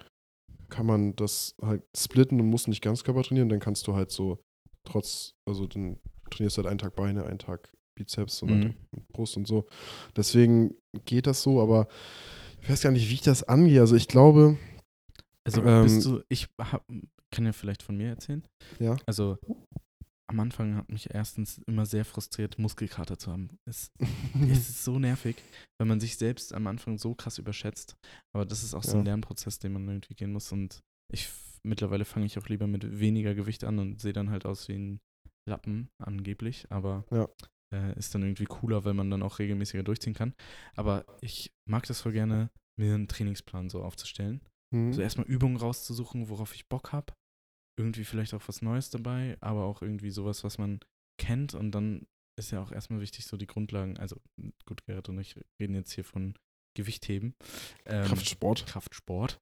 [0.70, 3.50] kann man das halt splitten und muss nicht ganz Körper trainieren.
[3.50, 4.40] Dann kannst du halt so
[4.86, 5.98] trotz, also dann
[6.30, 8.76] trainierst du halt einen Tag Beine, einen Tag Bizeps und Mhm.
[9.14, 9.66] Brust und so.
[10.16, 11.88] Deswegen geht das so, aber
[12.62, 13.80] ich weiß gar nicht, wie ich das angehe.
[13.82, 14.58] Also ich glaube,
[15.46, 16.86] Also Ähm, bist du, ich hab,
[17.32, 18.44] kann ja vielleicht von mir erzählen.
[18.80, 19.38] ja, Also
[20.30, 23.50] am Anfang hat mich erstens immer sehr frustriert, Muskelkater zu haben.
[23.66, 23.92] Es,
[24.52, 25.38] es ist so nervig,
[25.80, 27.96] wenn man sich selbst am Anfang so krass überschätzt.
[28.36, 29.06] Aber das ist auch so ein.
[29.06, 30.52] Lernprozess, den man irgendwie gehen muss.
[30.52, 31.30] Und ich
[31.64, 34.76] mittlerweile fange ich auch lieber mit weniger Gewicht an und sehe dann halt aus wie
[34.78, 35.00] ein
[35.50, 36.68] Lappen, angeblich.
[36.72, 37.28] Aber Ja.
[37.74, 40.34] äh, ist dann irgendwie cooler, weil man dann auch regelmäßiger durchziehen kann.
[40.76, 44.42] Aber ich mag das voll gerne, mir einen Trainingsplan so aufzustellen.
[44.74, 44.92] Mhm.
[44.92, 47.14] So erstmal Übungen rauszusuchen, worauf ich Bock habe.
[47.78, 50.80] Irgendwie vielleicht auch was Neues dabei, aber auch irgendwie sowas, was man
[51.20, 51.54] kennt.
[51.54, 52.08] Und dann
[52.40, 53.98] ist ja auch erstmal wichtig, so die Grundlagen.
[53.98, 54.18] Also
[54.66, 56.36] gut, Gerrit und ich reden jetzt hier von
[56.76, 57.34] Gewichtheben.
[57.86, 58.66] Ähm, Kraftsport.
[58.68, 59.40] Kraftsport.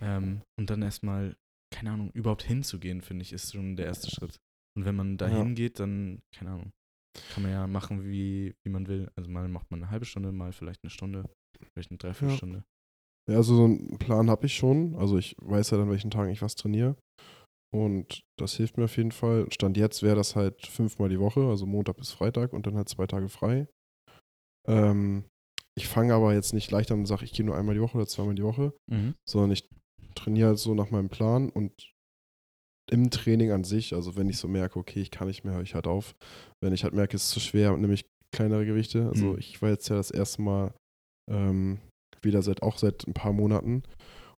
[0.00, 1.36] Ähm, und dann erstmal,
[1.72, 4.36] keine Ahnung, überhaupt hinzugehen, finde ich, ist schon der erste Schritt.
[4.76, 5.36] Und wenn man da Ja.
[5.38, 6.70] hingeht, dann, keine Ahnung,
[7.34, 9.10] kann man ja machen, wie, wie man will.
[9.16, 11.28] Also mal macht man eine halbe Stunde, mal vielleicht eine Stunde,
[11.74, 12.64] vielleicht eine Dreiviertelstunde.
[13.30, 14.96] Ja, also so einen Plan habe ich schon.
[14.96, 16.96] Also ich weiß ja dann, welchen Tagen ich was trainiere.
[17.72, 19.46] Und das hilft mir auf jeden Fall.
[19.50, 22.88] Stand jetzt wäre das halt fünfmal die Woche, also Montag bis Freitag und dann halt
[22.88, 23.66] zwei Tage frei.
[24.68, 25.24] Ähm,
[25.74, 27.96] ich fange aber jetzt nicht leicht an und sage, ich gehe nur einmal die Woche
[27.96, 29.14] oder zweimal die Woche, Mhm.
[29.28, 29.68] sondern ich
[30.14, 31.72] trainiere halt so nach meinem Plan und
[32.90, 35.62] im Training an sich, also wenn ich so merke, okay, ich kann nicht mehr, höre
[35.62, 36.14] ich halt auf.
[36.62, 38.04] Wenn ich halt merke, es ist zu schwer, nehme ich
[38.34, 39.08] kleinere Gewichte.
[39.08, 39.38] Also Mhm.
[39.38, 40.74] ich war jetzt ja das erste Mal
[41.30, 41.78] ähm,
[42.20, 43.82] wieder seit auch seit ein paar Monaten.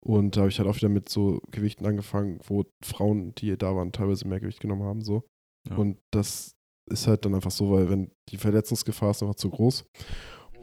[0.03, 3.73] Und da habe ich halt auch wieder mit so Gewichten angefangen, wo Frauen, die da
[3.73, 5.01] waren, teilweise mehr Gewicht genommen haben.
[5.01, 5.23] So.
[5.69, 5.77] Ja.
[5.77, 6.55] Und das
[6.91, 9.85] ist halt dann einfach so, weil wenn die Verletzungsgefahr ist einfach zu groß.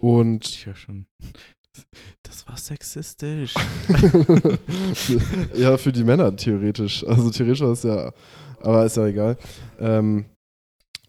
[0.00, 1.06] Und Ich höre schon.
[2.24, 3.54] Das war sexistisch.
[5.54, 7.06] ja, für die Männer theoretisch.
[7.06, 8.12] Also theoretisch war es ja,
[8.58, 9.38] aber ist ja egal.
[9.78, 10.26] Ähm,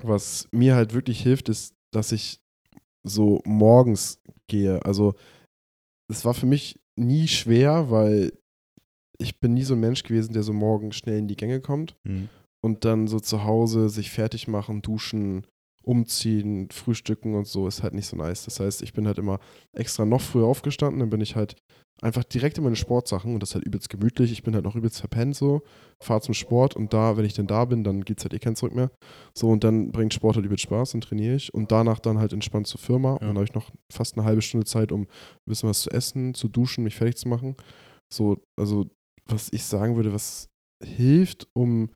[0.03, 2.39] was mir halt wirklich hilft, ist, dass ich
[3.03, 4.85] so morgens gehe.
[4.85, 5.15] Also
[6.09, 8.33] es war für mich nie schwer, weil
[9.17, 11.95] ich bin nie so ein Mensch gewesen, der so morgens schnell in die Gänge kommt
[12.03, 12.29] Mhm.
[12.63, 15.45] und dann so zu Hause sich fertig machen, duschen,
[15.83, 18.45] umziehen, frühstücken und so ist halt nicht so nice.
[18.45, 19.39] Das heißt, ich bin halt immer
[19.73, 21.55] extra noch früher aufgestanden, dann bin ich halt
[22.03, 24.31] einfach direkt in meine Sportsachen und das ist halt übelst gemütlich.
[24.31, 25.61] Ich bin halt noch übelst verpennt so,
[26.01, 28.39] fahre zum Sport und da, wenn ich denn da bin, dann geht es halt eh
[28.39, 28.91] kein Zurück mehr.
[29.35, 32.33] So und dann bringt Sport halt übelst Spaß, dann trainiere ich und danach dann halt
[32.33, 33.27] entspannt zur Firma und Ja.
[33.27, 35.07] dann habe ich noch fast eine halbe Stunde Zeit, um ein
[35.45, 37.55] bisschen was zu essen, zu duschen, mich fertig zu machen.
[38.11, 38.89] So, also
[39.25, 40.47] was ich sagen würde, was
[40.83, 41.91] hilft, um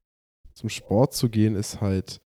[0.53, 2.21] zum Sport zu gehen, ist halt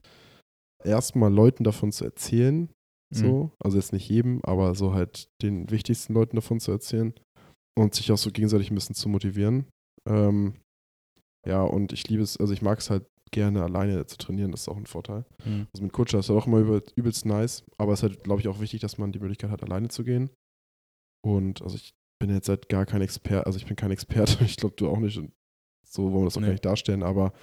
[0.83, 2.69] erstmal Leuten davon zu erzählen,
[3.11, 7.13] so, also jetzt nicht jedem, aber so halt den wichtigsten Leuten davon zu erzählen
[7.77, 9.65] und sich auch so gegenseitig ein bisschen zu motivieren.
[10.08, 10.55] Ähm,
[11.45, 14.62] ja, und ich liebe es, also ich mag es halt gerne alleine zu trainieren, das
[14.62, 15.25] ist auch ein Vorteil.
[15.45, 15.67] Mhm.
[15.73, 18.41] Also mit Kutscher ist halt auch immer übel, übelst nice, aber es ist halt, glaube
[18.41, 20.29] ich, auch wichtig, dass man die Möglichkeit hat, alleine zu gehen.
[21.23, 24.58] Und also ich bin jetzt halt gar kein Experte, also ich bin kein Experte, ich
[24.58, 25.32] glaube du auch nicht und
[25.88, 26.47] so wollen wir das auch Nee.
[26.47, 27.34] gar nicht darstellen, aber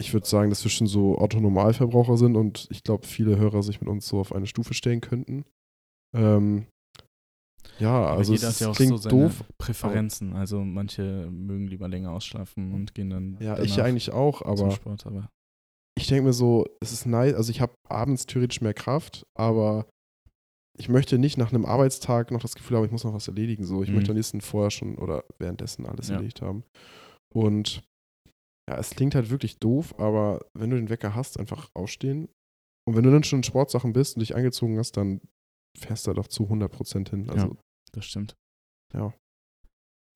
[0.00, 3.80] ich würde sagen, dass wir schon so Otto-Normalverbraucher sind und ich glaube, viele Hörer sich
[3.80, 5.44] mit uns so auf eine Stufe stellen könnten.
[6.16, 6.66] Ähm,
[7.78, 9.44] ja, Aber also jeder es hat ja auch klingt so seine doof.
[9.58, 10.34] Präferenzen.
[10.34, 15.06] Also manche mögen lieber länger ausschlafen und gehen dann Ja, ich eigentlich auch, aber Sport,
[15.06, 15.28] aber
[15.96, 19.86] ich denke mir so, es ist nice, also ich habe abends theoretisch mehr Kraft, aber
[20.78, 23.64] ich möchte nicht nach einem Arbeitstag noch das Gefühl haben, ich muss noch was erledigen.
[23.64, 23.96] So, ich Mhm.
[23.96, 26.14] möchte am liebsten vorher schon oder währenddessen alles Ja.
[26.14, 26.64] erledigt haben.
[27.34, 27.82] Und
[28.68, 32.28] ja, es klingt halt wirklich doof, aber wenn du den Wecker hast, einfach aufstehen.
[32.88, 35.20] Und wenn du dann schon in Sportsachen bist und dich angezogen hast, dann
[35.78, 37.30] fährst du da doch zu 100% hin.
[37.30, 37.56] Also,
[37.92, 38.34] das stimmt.
[38.94, 39.14] Ja.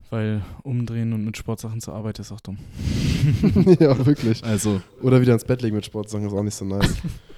[0.09, 2.57] Weil umdrehen und mit Sportsachen zur Arbeit ist auch dumm.
[3.79, 4.43] ja, wirklich.
[4.43, 6.95] Also, Oder wieder ins Bett legen mit Sportsachen ist auch nicht so nice.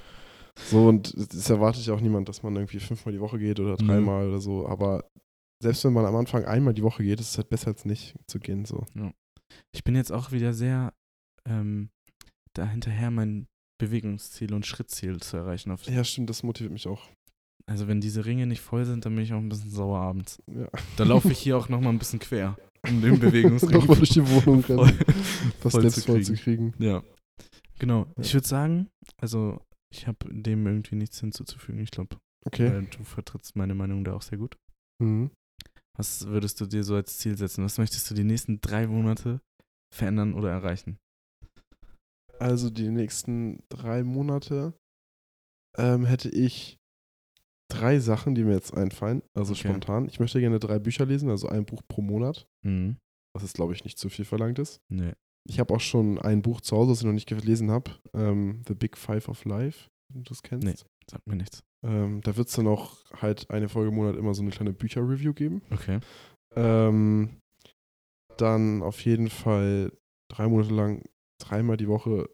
[0.70, 3.78] so, und das erwartet ja auch niemand, dass man irgendwie fünfmal die Woche geht oder
[3.82, 3.88] Nö.
[3.88, 4.68] dreimal oder so.
[4.68, 5.10] Aber
[5.64, 8.16] selbst wenn man am Anfang einmal die Woche geht, ist es halt besser als nicht
[8.28, 8.66] zu gehen.
[8.66, 8.86] So.
[9.74, 10.94] ich bin jetzt auch wieder sehr
[11.48, 11.90] ähm,
[12.54, 13.48] da hinterher, mein
[13.80, 15.72] Bewegungsziel und Schrittziel zu erreichen.
[15.72, 17.08] Auf, Ja, stimmt, das motiviert mich auch.
[17.70, 20.42] Also wenn diese Ringe nicht voll sind, dann bin ich auch ein bisschen sauer abends.
[20.48, 20.70] Ja.
[20.96, 24.28] Da laufe ich hier auch nochmal ein bisschen quer, um den Bewegungsring Nochmal durch die
[24.28, 25.00] Wohnung voll, rennen,
[25.64, 26.74] was voll zu voll zu kriegen.
[26.80, 27.04] Ja,
[27.78, 28.06] genau.
[28.16, 28.24] Ja.
[28.24, 29.62] Ich würde sagen, also
[29.94, 31.80] ich habe dem irgendwie nichts hinzuzufügen.
[31.82, 32.88] Ich glaube, Okay.
[32.98, 34.56] du vertrittst meine Meinung da auch sehr gut.
[35.04, 35.32] Mhm.
[35.98, 37.66] Was würdest du dir so als Ziel setzen?
[37.66, 39.42] Was möchtest du die nächsten drei Monate
[39.94, 40.98] verändern oder erreichen?
[42.40, 44.74] Also die nächsten drei Monate
[45.78, 46.77] ähm, hätte ich
[47.70, 49.68] drei Sachen, die mir jetzt einfallen, also Okay.
[49.70, 50.08] spontan.
[50.08, 52.98] Ich möchte gerne drei Bücher lesen, also ein Buch pro Monat, Mhm.
[53.34, 54.80] was jetzt, glaube ich, nicht zu viel verlangt ist.
[54.90, 55.14] Nee.
[55.50, 58.62] Ich habe auch schon ein Buch zu Hause, das ich noch nicht gelesen habe, ähm,
[58.68, 60.66] The Big Five of Life, wenn du das kennst.
[60.68, 60.76] Nee.
[61.10, 61.64] Sagt mir nichts.
[61.86, 64.74] Ähm, da wird es dann auch halt eine Folge im Monat immer so eine kleine
[64.74, 65.62] Bücher-Review geben.
[65.72, 66.00] Okay.
[66.56, 67.38] Ähm,
[68.38, 69.92] dann auf jeden Fall
[70.30, 71.04] drei Monate lang
[71.40, 72.30] dreimal die Woche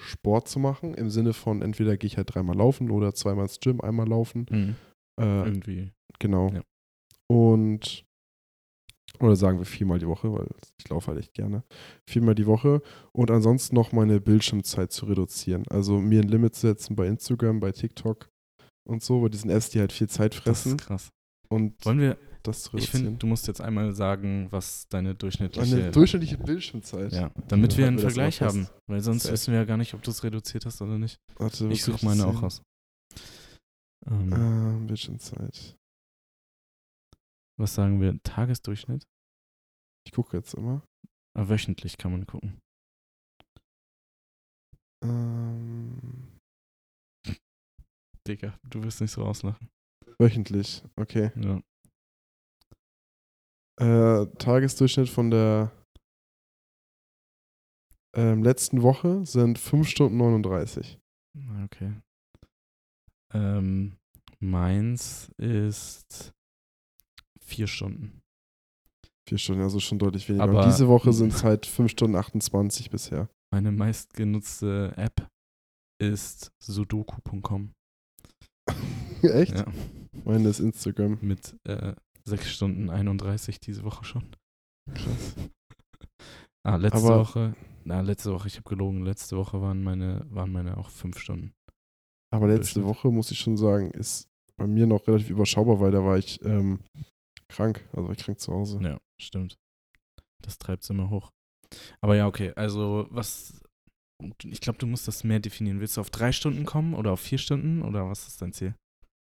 [0.00, 3.60] Sport zu machen, im Sinne von entweder gehe ich halt dreimal laufen oder zweimal ins
[3.60, 4.46] Gym, einmal laufen.
[4.50, 4.76] Mhm.
[5.20, 5.92] Äh, Irgendwie.
[6.18, 6.50] genau.
[6.52, 6.62] Ja.
[7.26, 8.04] Und
[9.20, 10.46] oder sagen wir viermal die Woche, weil
[10.78, 11.64] ich laufe halt echt gerne.
[12.08, 12.82] Viermal die Woche
[13.12, 15.64] und ansonsten noch meine Bildschirmzeit zu reduzieren.
[15.68, 18.28] Also mir ein Limit zu setzen bei Instagram, bei TikTok
[18.88, 21.08] und so, bei diesen Apps, die halt viel Zeit Das fressen ist krass.
[21.48, 23.04] und Wollen wir, das zu ich reduzieren.
[23.06, 25.76] finde, du musst jetzt einmal sagen, was deine durchschnittliche.
[25.76, 27.12] Eine durchschnittliche Bildschirmzeit.
[27.12, 28.54] ja, damit Ja, wir einen mal Vergleich fest.
[28.54, 28.68] haben.
[28.86, 29.32] Weil sonst Safe.
[29.34, 31.18] wissen wir ja gar nicht, ob du es reduziert hast oder nicht.
[31.36, 32.40] Warte, Ich suche meine auch sehen?
[32.40, 32.62] raus.
[34.06, 35.76] Ähm, Ähm, Bildschirmzeit.
[37.58, 38.18] Was sagen wir?
[38.22, 39.04] Tagesdurchschnitt?
[40.06, 40.82] Ich gucke jetzt immer.
[41.36, 42.58] Ah, wöchentlich kann man gucken.
[45.02, 46.38] Ähm,
[48.26, 49.68] Digga, du wirst nicht so auslachen.
[50.18, 51.30] wöchentlich, okay.
[51.36, 51.60] Ja.
[53.78, 55.70] Äh, Tagesdurchschnitt von der
[58.16, 60.98] ähm, letzten Woche sind 5 Stunden 39.
[61.38, 61.92] Ah, Okay.
[63.34, 63.96] Ähm,
[64.40, 66.32] meins ist
[67.40, 68.22] vier Stunden.
[69.28, 70.44] 4 Stunden, also schon deutlich weniger.
[70.44, 73.28] Aber- Und diese Woche sind es halt 5 Stunden 28 bisher.
[73.52, 75.28] Meine meistgenutzte App
[76.00, 77.72] ist sudoku.com.
[79.22, 79.58] Echt?
[79.58, 79.66] Ja,
[80.24, 81.18] Meine ist Instagram.
[81.20, 81.94] mit äh,
[82.28, 84.24] 6 Stunden 31 diese Woche schon.
[84.94, 85.34] Krass.
[86.66, 90.52] Ah, letzte Aber- Woche, na, letzte Woche, ich habe gelogen, letzte Woche waren meine, waren
[90.52, 91.54] meine auch 5 Stunden.
[92.30, 92.84] Aber letzte.
[92.84, 96.44] Woche, muss ich schon sagen, ist bei mir noch relativ überschaubar, weil da war ich
[96.44, 96.80] ähm,
[97.48, 97.88] krank.
[97.92, 98.80] Also war ich krank zu Hause.
[98.82, 99.56] Ja, stimmt.
[100.42, 101.30] Das treibt es immer hoch.
[102.02, 103.62] Aber ja, okay, also was,
[104.44, 105.80] ich glaube, du musst das mehr definieren.
[105.80, 108.74] Willst du auf drei Stunden kommen oder auf vier Stunden oder was ist dein Ziel?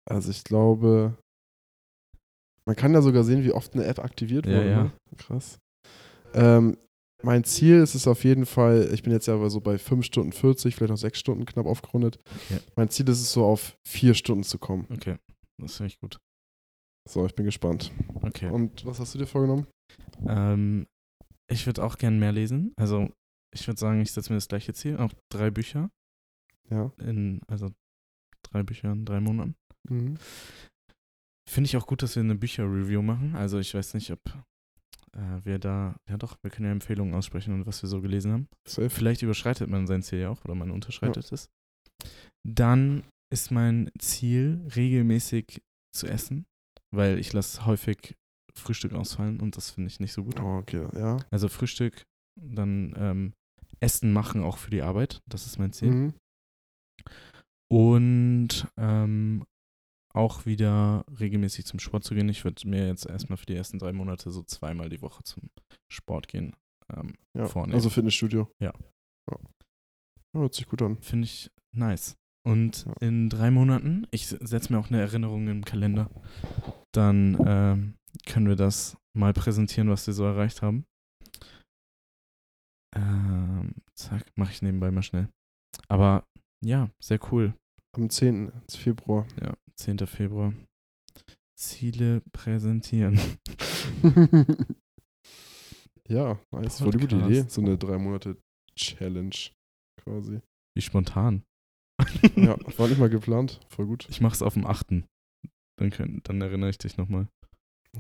[0.10, 1.16] Also ich glaube,
[2.68, 4.70] man kann ja sogar sehen, wie oft eine App aktiviert Ja, wurde.
[4.70, 4.84] ja.
[4.86, 4.91] Ne?
[5.18, 5.59] Krass.
[6.34, 6.78] Ähm,
[7.24, 10.05] mein Ziel ist es auf jeden Fall, ich bin jetzt ja aber so bei 5
[10.05, 12.20] Stunden 40, vielleicht auch 6 Stunden knapp aufgerundet.
[12.47, 12.59] Okay.
[12.76, 14.86] Mein Ziel ist es so auf 4 Stunden zu kommen.
[14.91, 15.16] Okay,
[15.61, 16.18] das finde ich gut.
[17.07, 17.91] So, ich bin gespannt.
[18.22, 18.49] Okay.
[18.49, 19.68] Und was hast du dir vorgenommen?
[20.28, 20.88] Ähm,
[21.47, 22.74] ich würde auch gern mehr lesen.
[22.78, 23.09] Also
[23.53, 25.89] ich würde sagen, ich setze mir das gleiche Ziel, auch drei Bücher
[26.70, 26.91] Ja.
[26.99, 27.72] in, also
[28.43, 29.55] drei Bücher in drei Monaten.
[29.88, 30.16] Mhm.
[31.50, 33.36] Finde ich auch gut, dass wir eine Bücher-Review machen.
[33.36, 34.20] Also ich weiß nicht, ob
[35.14, 38.32] äh, wir da, ja doch, wir können ja Empfehlungen aussprechen und was wir so gelesen
[38.32, 38.48] haben.
[38.68, 38.89] Safe.
[38.89, 41.50] Vielleicht überschreitet man sein Ziel ja auch oder man unterschreitet es.
[42.43, 45.62] Dann ist mein Ziel, regelmäßig
[45.96, 46.46] zu essen,
[46.91, 48.16] weil ich lasse häufig
[48.54, 50.39] Frühstück ausfallen und das finde ich nicht so gut.
[50.39, 51.18] Oh, okay, ja.
[51.30, 52.04] Also Frühstück,
[52.39, 53.34] dann ähm,
[53.80, 55.91] Essen machen auch für die Arbeit, das ist mein Ziel.
[55.91, 56.14] Mhm.
[57.68, 59.46] Und ähm,
[60.16, 62.30] auch wieder regelmäßig zum Sport zu gehen.
[62.30, 65.49] Ich würde mir jetzt erstmal für die ersten drei Monate so zweimal die Woche zum
[65.91, 66.55] Sport gehen.
[66.95, 67.47] Ähm, Ja.
[67.47, 67.76] vornehmen.
[67.76, 68.49] Also Fitnessstudio.
[68.61, 68.74] Ja.
[69.32, 69.38] ja.
[70.34, 70.97] Ja, Hört sich gut an.
[71.01, 72.16] Finde ich nice.
[72.47, 72.93] Und Ja.
[73.01, 76.09] in drei Monaten, ich setze mir auch eine Erinnerung im Kalender,
[76.93, 77.95] dann ähm,
[78.28, 80.86] können wir das mal präsentieren, was wir so erreicht haben.
[82.95, 85.28] Ähm, zack, mache ich nebenbei mal schnell.
[85.89, 86.24] Aber
[86.63, 87.53] ja, sehr cool.
[87.95, 88.51] Am 10.
[88.70, 89.26] Februar.
[89.41, 89.99] Ja, 10.
[90.07, 90.53] Februar.
[91.57, 93.19] Ziele präsentieren.
[96.07, 96.80] ja, nice.
[96.80, 97.17] Voll die gute.
[97.17, 97.45] Idee.
[97.47, 98.38] So eine drei Monate
[98.76, 99.36] Challenge
[100.01, 100.41] quasi.
[100.76, 101.43] Wie spontan.
[102.36, 103.61] Ja, war nicht mal geplant.
[103.69, 104.05] Voll gut.
[104.09, 104.88] Ich mache es auf dem 8.
[105.78, 107.28] Dann, können, dann erinnere ich dich nochmal.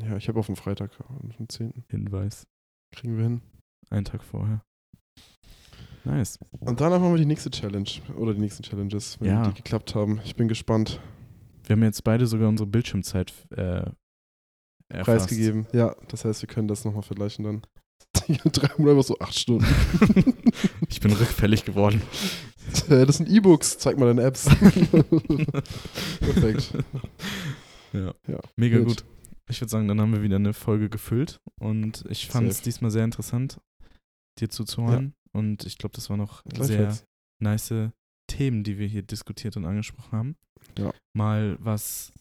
[0.01, 1.85] Ja, ich habe auf dem Freitag, auf dem 10.
[1.89, 2.45] Hinweis.
[2.93, 3.41] Kriegen wir hin.
[3.89, 4.61] Einen Tag vorher.
[6.03, 6.37] Nice.
[6.59, 7.89] Und danach machen wir die nächste Challenge.
[8.17, 9.47] Oder die nächsten Challenges, wenn Ja.
[9.47, 10.19] die geklappt haben.
[10.25, 10.99] Ich bin gespannt.
[11.65, 13.89] Wir haben jetzt beide sogar unsere Bildschirmzeit äh,
[14.89, 15.27] erfasst.
[15.27, 15.67] Preisgegeben.
[15.73, 17.61] Ja, das heißt, wir können das nochmal vergleichen dann.
[18.27, 19.65] Drei Monate einfach so acht Stunden.
[20.89, 22.01] ich bin rückfällig geworden.
[22.89, 23.77] Äh, das sind E-Books.
[23.77, 24.45] Zeig mal deine Apps.
[26.19, 26.73] Perfekt.
[27.93, 28.11] Ja.
[28.27, 28.87] Ja, Mega gut.
[28.87, 29.05] gut.
[29.47, 32.89] Ich würde sagen, dann haben wir wieder eine Folge gefüllt und ich fand es diesmal
[32.89, 33.61] sehr interessant,
[34.39, 35.13] dir zuzuhören.
[35.31, 36.97] Und ich glaube, das waren noch sehr
[37.39, 37.91] nice
[38.27, 40.35] Themen, die wir hier diskutiert und angesprochen haben.
[40.77, 40.93] Ja.
[41.15, 42.11] Mal was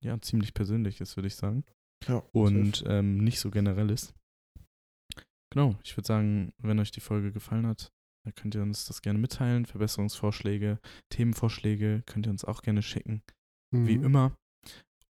[0.00, 1.64] ja ziemlich Persönliches, würde ich sagen.
[2.08, 4.14] Ja, Und ähm, nicht so generell ist.
[5.50, 7.92] Genau, ich würde sagen, wenn euch die Folge gefallen hat,
[8.24, 9.66] dann könnt ihr uns das gerne mitteilen.
[9.66, 10.78] Verbesserungsvorschläge,
[11.10, 13.22] Themenvorschläge könnt ihr uns auch gerne schicken,
[13.72, 13.86] safe.
[13.86, 14.04] wie Mhm.
[14.04, 14.36] immer.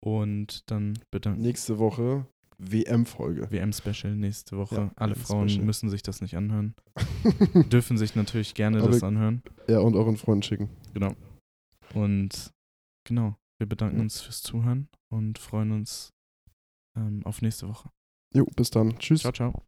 [0.02, 2.26] Und dann bedanken Nächste Woche
[2.58, 3.50] WM-Folge.
[3.50, 4.74] WM-Special nächste Woche.
[4.76, 6.74] Ja, Alle Frauen müssen sich das nicht anhören.
[7.70, 9.42] Dürfen sich natürlich gerne Aber- das anhören.
[9.68, 10.70] ja, und euren Freunden schicken.
[10.94, 11.14] Genau.
[11.94, 12.52] Und
[13.04, 14.02] genau, wir bedanken Ja.
[14.02, 16.12] uns fürs Zuhören und freuen uns
[16.96, 17.90] ähm, auf nächste Woche.
[18.34, 18.98] Jo, bis dann.
[18.98, 19.20] Tschüss.
[19.22, 19.62] Ciao, ciao.